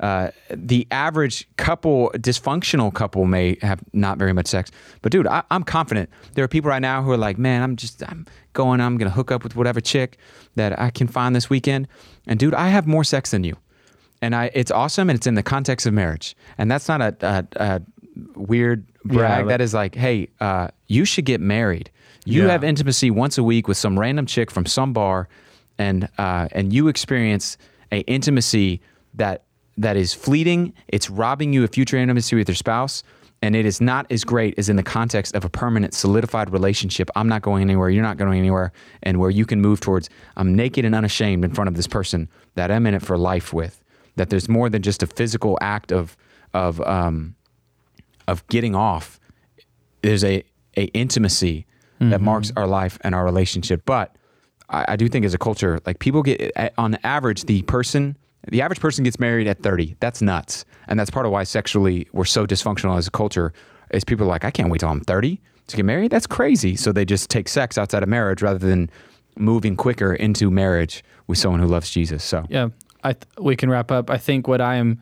Uh, 0.01 0.31
the 0.51 0.87
average 0.91 1.47
couple, 1.57 2.11
dysfunctional 2.17 2.93
couple, 2.93 3.25
may 3.27 3.57
have 3.63 3.81
not 3.93 4.19
very 4.19 4.33
much 4.33 4.47
sex. 4.49 4.71
But 5.03 5.13
dude, 5.13 5.27
I, 5.27 5.43
I'm 5.51 5.63
confident. 5.63 6.11
There 6.35 6.45
are 6.45 6.49
people 6.49 6.69
right 6.69 6.83
now 6.83 7.03
who 7.03 7.13
are 7.13 7.17
like, 7.17 7.39
man, 7.39 7.63
I'm 7.63 7.77
just 7.77 8.03
I'm 8.09 8.27
going, 8.55 8.81
I'm 8.81 8.99
gonna 8.99 9.11
hook 9.11 9.31
up 9.31 9.45
with 9.45 9.55
whatever 9.57 9.81
chick 9.81 10.19
that 10.57 10.79
I 10.79 10.91
can 10.91 11.07
find 11.07 11.35
this 11.35 11.49
weekend, 11.49 11.87
and 12.27 12.39
dude, 12.41 12.55
I 12.55 12.69
have 12.69 12.87
more 12.87 13.05
sex 13.05 13.31
than 13.31 13.45
you. 13.45 13.57
And 14.21 14.35
I 14.35 14.51
it's 14.53 14.71
awesome 14.71 15.09
and 15.11 15.17
it's 15.17 15.27
in 15.27 15.35
the 15.37 15.43
context 15.43 15.87
of 15.87 15.93
marriage. 15.95 16.37
And 16.59 16.71
that's 16.71 16.89
not 16.89 17.01
a, 17.01 17.17
a, 17.21 17.47
a 17.57 17.83
weird 18.37 18.87
brag. 19.05 19.41
like- 19.47 19.49
that 19.49 19.61
is 19.61 19.75
like 19.75 19.95
hey 19.95 20.29
uh, 20.41 20.69
you 20.89 21.05
should 21.05 21.25
get 21.25 21.41
married. 21.41 21.91
You 22.25 22.43
Yeah. 22.45 22.53
have 22.53 22.65
intimacy 22.65 23.11
once 23.11 23.37
a 23.39 23.45
week 23.45 23.69
with 23.69 23.77
some 23.77 23.99
random 23.99 24.27
chick 24.27 24.51
from 24.51 24.67
some 24.67 24.93
bar 24.93 25.29
and 25.79 26.09
uh, 26.19 26.49
and 26.53 26.73
you 26.73 26.89
experience 26.89 27.59
a 27.93 28.01
intimacy 28.01 28.81
that 29.15 29.43
that 29.77 29.97
is 29.97 30.15
fleeting. 30.15 30.73
It's 30.89 31.11
robbing 31.11 31.53
you 31.53 31.65
of 31.65 31.71
future 31.71 31.97
intimacy 31.97 32.37
with 32.37 32.49
your 32.49 32.55
spouse. 32.55 33.03
And 33.43 33.55
it 33.55 33.67
is 33.67 33.81
not 33.81 34.11
as 34.11 34.25
great 34.25 34.59
as 34.59 34.71
in 34.71 34.77
the 34.77 34.83
context 34.83 35.35
of 35.35 35.45
a 35.45 35.51
permanent 35.51 35.93
solidified 35.93 36.51
relationship. 36.51 37.11
I'm 37.15 37.29
not 37.29 37.43
going 37.43 37.63
anywhere. 37.63 37.91
You're 37.91 38.03
not 38.03 38.17
going 38.17 38.39
anywhere. 38.39 38.73
And 39.03 39.21
where 39.21 39.29
you 39.29 39.45
can 39.45 39.61
move 39.61 39.81
towards 39.81 40.09
i'm 40.37 40.55
naked 40.55 40.85
and 40.85 40.95
unashamed 40.95 41.45
in 41.45 41.53
front 41.53 41.69
of 41.69 41.75
this 41.75 41.87
person 41.87 42.29
that 42.55 42.71
i'm 42.71 42.87
in 42.87 42.95
it 42.95 43.03
for 43.03 43.19
life 43.19 43.53
with. 43.53 43.83
That 44.17 44.31
there's 44.31 44.49
more 44.49 44.71
than 44.71 44.81
just 44.81 45.03
a 45.03 45.07
physical 45.07 45.59
act 45.61 45.93
of 45.93 46.17
of 46.55 46.81
um, 46.83 47.35
of 48.27 48.47
getting 48.47 48.75
off. 48.75 49.21
There's 50.03 50.25
a 50.25 50.45
a 50.77 50.85
intimacy 50.87 51.67
that 52.11 52.21
marks 52.21 52.53
our 52.57 52.67
life 52.67 52.99
and 53.03 53.15
our 53.15 53.25
relationship. 53.25 53.83
But 53.85 54.17
I, 54.69 54.85
I 54.89 54.97
do 54.97 55.09
think 55.09 55.25
as 55.25 55.35
a 55.35 55.39
culture, 55.39 55.81
like 55.87 55.99
people 55.99 56.23
get 56.23 56.53
on 56.77 56.99
average, 57.05 57.45
the 57.45 57.63
person 57.63 58.17
the 58.49 58.63
average 58.63 58.81
person 58.81 59.05
gets 59.05 59.19
married 59.19 59.47
at 59.47 59.63
30. 59.63 59.97
That's 60.01 60.21
nuts, 60.21 60.65
and 60.89 60.99
that's 60.99 61.11
part 61.11 61.27
of 61.27 61.33
why 61.33 61.45
sexually 61.45 62.09
we're 62.13 62.25
so 62.25 62.47
dysfunctional 62.47 62.99
as 62.99 63.07
a 63.07 63.11
culture. 63.11 63.53
Is 63.91 64.05
people 64.05 64.27
are 64.27 64.29
like 64.29 64.45
I 64.45 64.51
can't 64.51 64.71
wait 64.71 64.81
till 64.81 64.89
I'm 64.89 65.01
30 65.01 65.41
to 65.69 65.77
get 65.77 65.85
married. 65.85 66.11
That's 66.11 66.27
crazy. 66.27 66.77
So 66.77 66.93
they 66.93 67.05
just 67.05 67.31
take 67.31 67.49
sex 67.49 67.79
outside 67.79 68.03
of 68.03 68.09
marriage 68.09 68.43
rather 68.43 68.59
than 68.59 68.91
moving 69.37 69.77
quicker 69.77 70.15
into 70.15 70.51
marriage 70.51 71.05
with 71.27 71.39
someone 71.39 71.61
who 71.61 71.67
loves 71.67 71.91
Jesus. 71.91 72.23
So 72.25 72.45
yeah, 72.49 72.69
I 73.03 73.13
th- 73.13 73.25
we 73.39 73.57
can 73.57 73.71
wrap 73.71 73.91
up. 73.91 74.11
I 74.11 74.19
think 74.19 74.49
what 74.49 74.61
I 74.61 74.77
am 74.77 75.01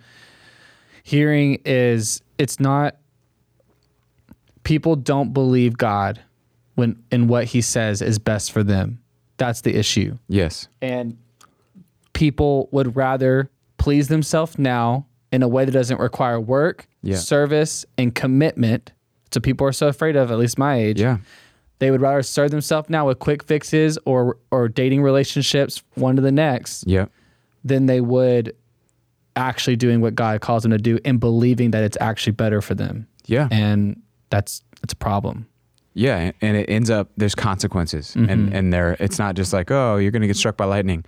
hearing 1.03 1.61
is 1.65 2.23
it's 2.39 2.61
not 2.61 2.97
people 4.65 4.97
don't 4.97 5.33
believe 5.33 5.77
God 5.77 6.21
when 6.75 7.03
in 7.11 7.29
what 7.29 7.45
He 7.47 7.61
says 7.61 8.03
is 8.03 8.19
best 8.19 8.53
for 8.53 8.63
them. 8.63 8.99
That's 9.39 9.63
the 9.63 9.75
issue, 9.75 10.19
yes, 10.29 10.69
and 10.81 11.17
people 12.23 12.69
would 12.71 12.95
rather 12.95 13.51
please 13.79 14.07
themselves 14.07 14.57
now 14.57 15.05
in 15.33 15.43
a 15.43 15.49
way 15.49 15.65
that 15.65 15.73
doesn't 15.73 15.99
require 15.99 16.39
work, 16.39 16.87
Yeah. 17.03 17.17
service, 17.17 17.85
and 17.99 18.15
commitment. 18.15 18.93
So 19.33 19.41
people 19.41 19.67
are 19.67 19.73
so 19.73 19.89
afraid 19.89 20.15
of, 20.15 20.31
at 20.31 20.39
least 20.39 20.57
my 20.57 20.77
age. 20.77 21.01
yeah. 21.01 21.17
They 21.81 21.91
would 21.91 22.01
rather 22.01 22.23
serve 22.23 22.53
themselves 22.53 22.89
now 22.89 23.09
with 23.09 23.19
quick 23.19 23.43
fixes 23.43 23.99
or 24.05 24.37
or 24.53 24.69
dating 24.69 25.03
relationships 25.03 25.83
one 25.97 26.15
to 26.15 26.23
the 26.23 26.31
next 26.31 26.85
Yeah. 26.87 27.07
than 27.65 27.87
they 27.87 28.01
would 28.01 28.55
actually 29.35 29.75
doing 29.75 30.01
what 30.01 30.15
God 30.15 30.41
calls 30.41 30.63
them 30.63 30.71
to 30.71 30.79
do 30.79 31.01
and 31.05 31.19
believing 31.19 31.73
that 31.73 31.83
it's 31.83 31.99
actually 32.01 32.35
better 32.35 32.61
for 32.63 32.77
them. 32.77 33.09
Yeah. 33.27 33.49
And 33.51 34.01
that's 34.31 34.63
that's 34.81 34.93
a 34.93 34.97
problem. 34.97 35.47
Yeah, 35.95 36.31
and 36.41 36.57
it 36.57 36.71
ends 36.71 36.89
up 36.89 37.09
there's 37.17 37.35
consequences, 37.35 38.15
and 38.15 38.29
mm-hmm. 38.29 38.55
and 38.57 38.73
there 38.73 38.97
it's 39.01 39.19
not 39.19 39.35
just 39.35 39.53
like 39.53 39.73
oh 39.73 39.97
you're 39.97 40.13
gonna 40.13 40.29
get 40.29 40.37
struck 40.37 40.57
by 40.57 40.67
lightning. 40.67 41.05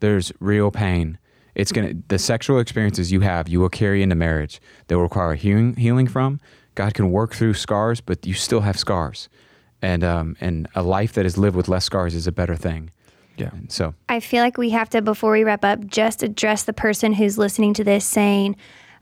There's 0.00 0.32
real 0.40 0.70
pain. 0.70 1.18
It's 1.54 1.72
gonna 1.72 1.94
the 2.08 2.18
sexual 2.18 2.58
experiences 2.58 3.12
you 3.12 3.20
have 3.20 3.48
you 3.48 3.60
will 3.60 3.68
carry 3.68 4.02
into 4.02 4.16
marriage. 4.16 4.60
They 4.88 4.96
will 4.96 5.02
require 5.02 5.34
healing 5.34 5.76
healing 5.76 6.08
from. 6.08 6.40
God 6.74 6.94
can 6.94 7.10
work 7.12 7.34
through 7.34 7.54
scars, 7.54 8.00
but 8.00 8.26
you 8.26 8.34
still 8.34 8.60
have 8.62 8.76
scars, 8.78 9.28
and 9.80 10.02
um 10.02 10.36
and 10.40 10.68
a 10.74 10.82
life 10.82 11.12
that 11.12 11.24
is 11.24 11.38
lived 11.38 11.56
with 11.56 11.68
less 11.68 11.84
scars 11.84 12.14
is 12.14 12.26
a 12.26 12.32
better 12.32 12.56
thing. 12.56 12.90
Yeah. 13.36 13.50
And 13.52 13.70
so 13.70 13.94
I 14.08 14.20
feel 14.20 14.42
like 14.42 14.58
we 14.58 14.70
have 14.70 14.88
to, 14.90 15.02
before 15.02 15.32
we 15.32 15.44
wrap 15.44 15.64
up, 15.64 15.86
just 15.86 16.22
address 16.22 16.64
the 16.64 16.72
person 16.72 17.12
who's 17.12 17.36
listening 17.38 17.74
to 17.74 17.84
this 17.84 18.04
saying, 18.04 18.56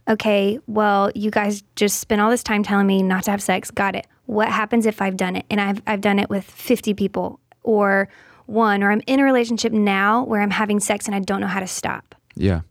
okay, 0.09 0.59
well, 0.66 1.11
you 1.14 1.31
guys 1.31 1.62
just 1.76 2.00
spent 2.00 2.20
all 2.20 2.31
this 2.31 2.42
time 2.42 2.62
telling 2.62 2.87
me 2.87 3.02
not 3.02 3.24
to 3.24 3.31
have 3.31 3.42
sex. 3.42 3.70
Got 3.70 3.94
it. 3.94 4.07
what 4.26 4.48
happens 4.48 4.87
if 4.87 5.02
I've 5.02 5.16
done 5.16 5.37
it 5.37 5.44
and 5.50 5.61
I've, 5.61 5.83
I've 5.87 6.00
done 6.00 6.18
it 6.18 6.31
with 6.31 6.44
50 6.44 6.94
people 6.94 7.40
or 7.62 8.09
one, 8.46 8.83
or 8.83 8.90
I'm 8.90 9.02
in 9.07 9.20
a 9.20 9.24
relationship 9.24 9.72
now 9.72 10.24
where 10.24 10.40
I'm 10.40 10.50
having 10.50 10.81
sex 10.81 11.07
and 11.07 11.14
I 11.14 11.20
don't 11.20 11.40
know 11.40 11.46
how 11.46 11.61
to 11.61 11.66
stop? 11.66 12.14
Yeah. 12.35 12.62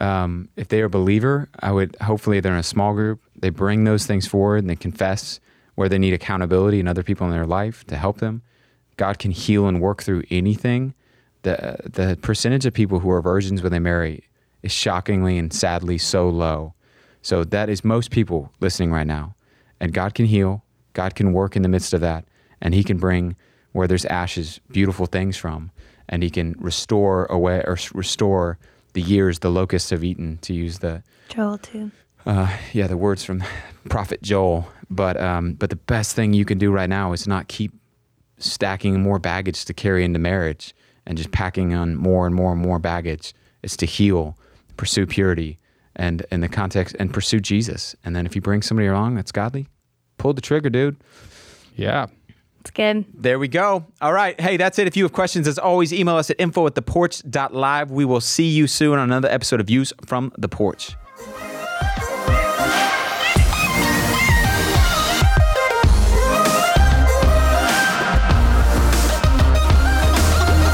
Um, 0.00 0.48
if 0.56 0.68
they 0.68 0.80
are 0.80 0.86
a 0.86 0.90
believer, 0.90 1.48
I 1.60 1.72
would 1.72 1.96
hopefully 2.00 2.40
they're 2.40 2.52
in 2.52 2.58
a 2.58 2.62
small 2.62 2.94
group. 2.94 3.20
They 3.36 3.50
bring 3.50 3.84
those 3.84 4.06
things 4.06 4.26
forward 4.26 4.58
and 4.58 4.70
they 4.70 4.76
confess 4.76 5.40
where 5.74 5.88
they 5.88 5.98
need 5.98 6.12
accountability 6.12 6.80
and 6.80 6.88
other 6.88 7.02
people 7.02 7.26
in 7.26 7.32
their 7.32 7.46
life 7.46 7.84
to 7.86 7.96
help 7.96 8.18
them. 8.18 8.42
God 8.96 9.18
can 9.18 9.30
heal 9.30 9.66
and 9.66 9.80
work 9.80 10.02
through 10.02 10.24
anything. 10.30 10.94
The 11.42 11.78
the 11.84 12.18
percentage 12.20 12.66
of 12.66 12.74
people 12.74 13.00
who 13.00 13.10
are 13.10 13.22
virgins 13.22 13.62
when 13.62 13.72
they 13.72 13.78
marry 13.78 14.24
is 14.62 14.72
shockingly 14.72 15.38
and 15.38 15.52
sadly 15.52 15.98
so 15.98 16.28
low. 16.28 16.74
So 17.22 17.44
that 17.44 17.68
is 17.68 17.84
most 17.84 18.10
people 18.10 18.52
listening 18.60 18.92
right 18.92 19.06
now. 19.06 19.34
And 19.80 19.92
God 19.92 20.14
can 20.14 20.26
heal. 20.26 20.64
God 20.92 21.14
can 21.14 21.32
work 21.32 21.56
in 21.56 21.62
the 21.62 21.68
midst 21.68 21.94
of 21.94 22.00
that. 22.00 22.24
And 22.60 22.74
He 22.74 22.84
can 22.84 22.98
bring 22.98 23.36
where 23.72 23.86
there's 23.86 24.04
ashes 24.06 24.60
beautiful 24.70 25.06
things 25.06 25.36
from. 25.36 25.70
And 26.08 26.22
He 26.22 26.30
can 26.30 26.54
restore 26.58 27.26
away 27.26 27.62
or 27.66 27.76
restore 27.94 28.58
the 28.94 29.00
years 29.02 29.38
the 29.38 29.50
locusts 29.50 29.90
have 29.90 30.02
eaten, 30.02 30.38
to 30.38 30.52
use 30.52 30.80
the 30.80 31.02
Joel, 31.28 31.58
too. 31.58 31.90
uh, 32.26 32.56
yeah, 32.72 32.88
the 32.88 32.96
words 32.96 33.22
from 33.24 33.44
Prophet 33.88 34.20
Joel. 34.22 34.68
But 34.90 35.20
um, 35.20 35.52
but 35.54 35.70
the 35.70 35.76
best 35.76 36.16
thing 36.16 36.34
you 36.34 36.44
can 36.44 36.58
do 36.58 36.72
right 36.72 36.88
now 36.88 37.12
is 37.12 37.28
not 37.28 37.46
keep 37.46 37.72
stacking 38.38 39.00
more 39.00 39.18
baggage 39.20 39.64
to 39.66 39.74
carry 39.74 40.04
into 40.04 40.18
marriage 40.18 40.74
and 41.06 41.16
just 41.16 41.30
packing 41.30 41.74
on 41.74 41.94
more 41.94 42.26
and 42.26 42.34
more 42.34 42.52
and 42.52 42.60
more 42.60 42.78
baggage. 42.80 43.32
It's 43.62 43.76
to 43.76 43.86
heal, 43.86 44.36
pursue 44.76 45.06
purity, 45.06 45.58
and 45.94 46.26
in 46.32 46.40
the 46.40 46.48
context 46.48 46.96
and 46.98 47.12
pursue 47.12 47.38
Jesus. 47.38 47.94
And 48.04 48.16
then 48.16 48.26
if 48.26 48.34
you 48.34 48.42
bring 48.42 48.62
somebody 48.62 48.88
along 48.88 49.14
that's 49.14 49.30
godly, 49.32 49.68
pull 50.18 50.32
the 50.34 50.40
trigger, 50.40 50.70
dude. 50.70 50.96
Yeah. 51.76 52.06
It's 52.60 52.70
good. 52.70 53.06
There 53.14 53.38
we 53.38 53.48
go. 53.48 53.86
All 54.00 54.12
right. 54.12 54.38
Hey, 54.40 54.56
that's 54.56 54.78
it. 54.78 54.86
If 54.86 54.96
you 54.96 55.04
have 55.04 55.12
questions, 55.12 55.48
as 55.48 55.58
always, 55.58 55.92
email 55.92 56.16
us 56.16 56.30
at 56.30 56.36
info 56.38 56.66
at 56.66 56.74
theporch.live. 56.74 57.90
We 57.90 58.04
will 58.04 58.20
see 58.20 58.48
you 58.48 58.66
soon 58.66 58.98
on 58.98 59.04
another 59.10 59.28
episode 59.28 59.60
of 59.60 59.66
Views 59.66 59.92
from 60.06 60.32
the 60.36 60.48
Porch. 60.48 60.94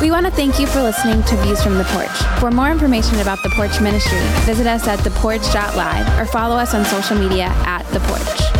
We 0.03 0.11
want 0.13 0.27
to 0.27 0.33
thank 0.33 0.61
you 0.61 0.67
for 0.67 0.83
listening 0.83 1.23
to 1.25 1.37
Views 1.43 1.63
from 1.63 1.79
the 1.79 1.85
Porch. 1.85 2.41
For 2.41 2.51
more 2.51 2.71
information 2.71 3.19
about 3.21 3.43
the 3.43 3.51
Porch 3.51 3.81
Ministry, 3.81 4.21
visit 4.45 4.67
us 4.67 4.87
at 4.87 5.01
theporch.live 5.01 6.19
or 6.21 6.27
follow 6.27 6.57
us 6.57 6.75
on 6.75 6.85
social 6.85 7.17
media 7.17 7.47
at 7.65 7.83
The 7.93 8.01
Porch. 8.01 8.56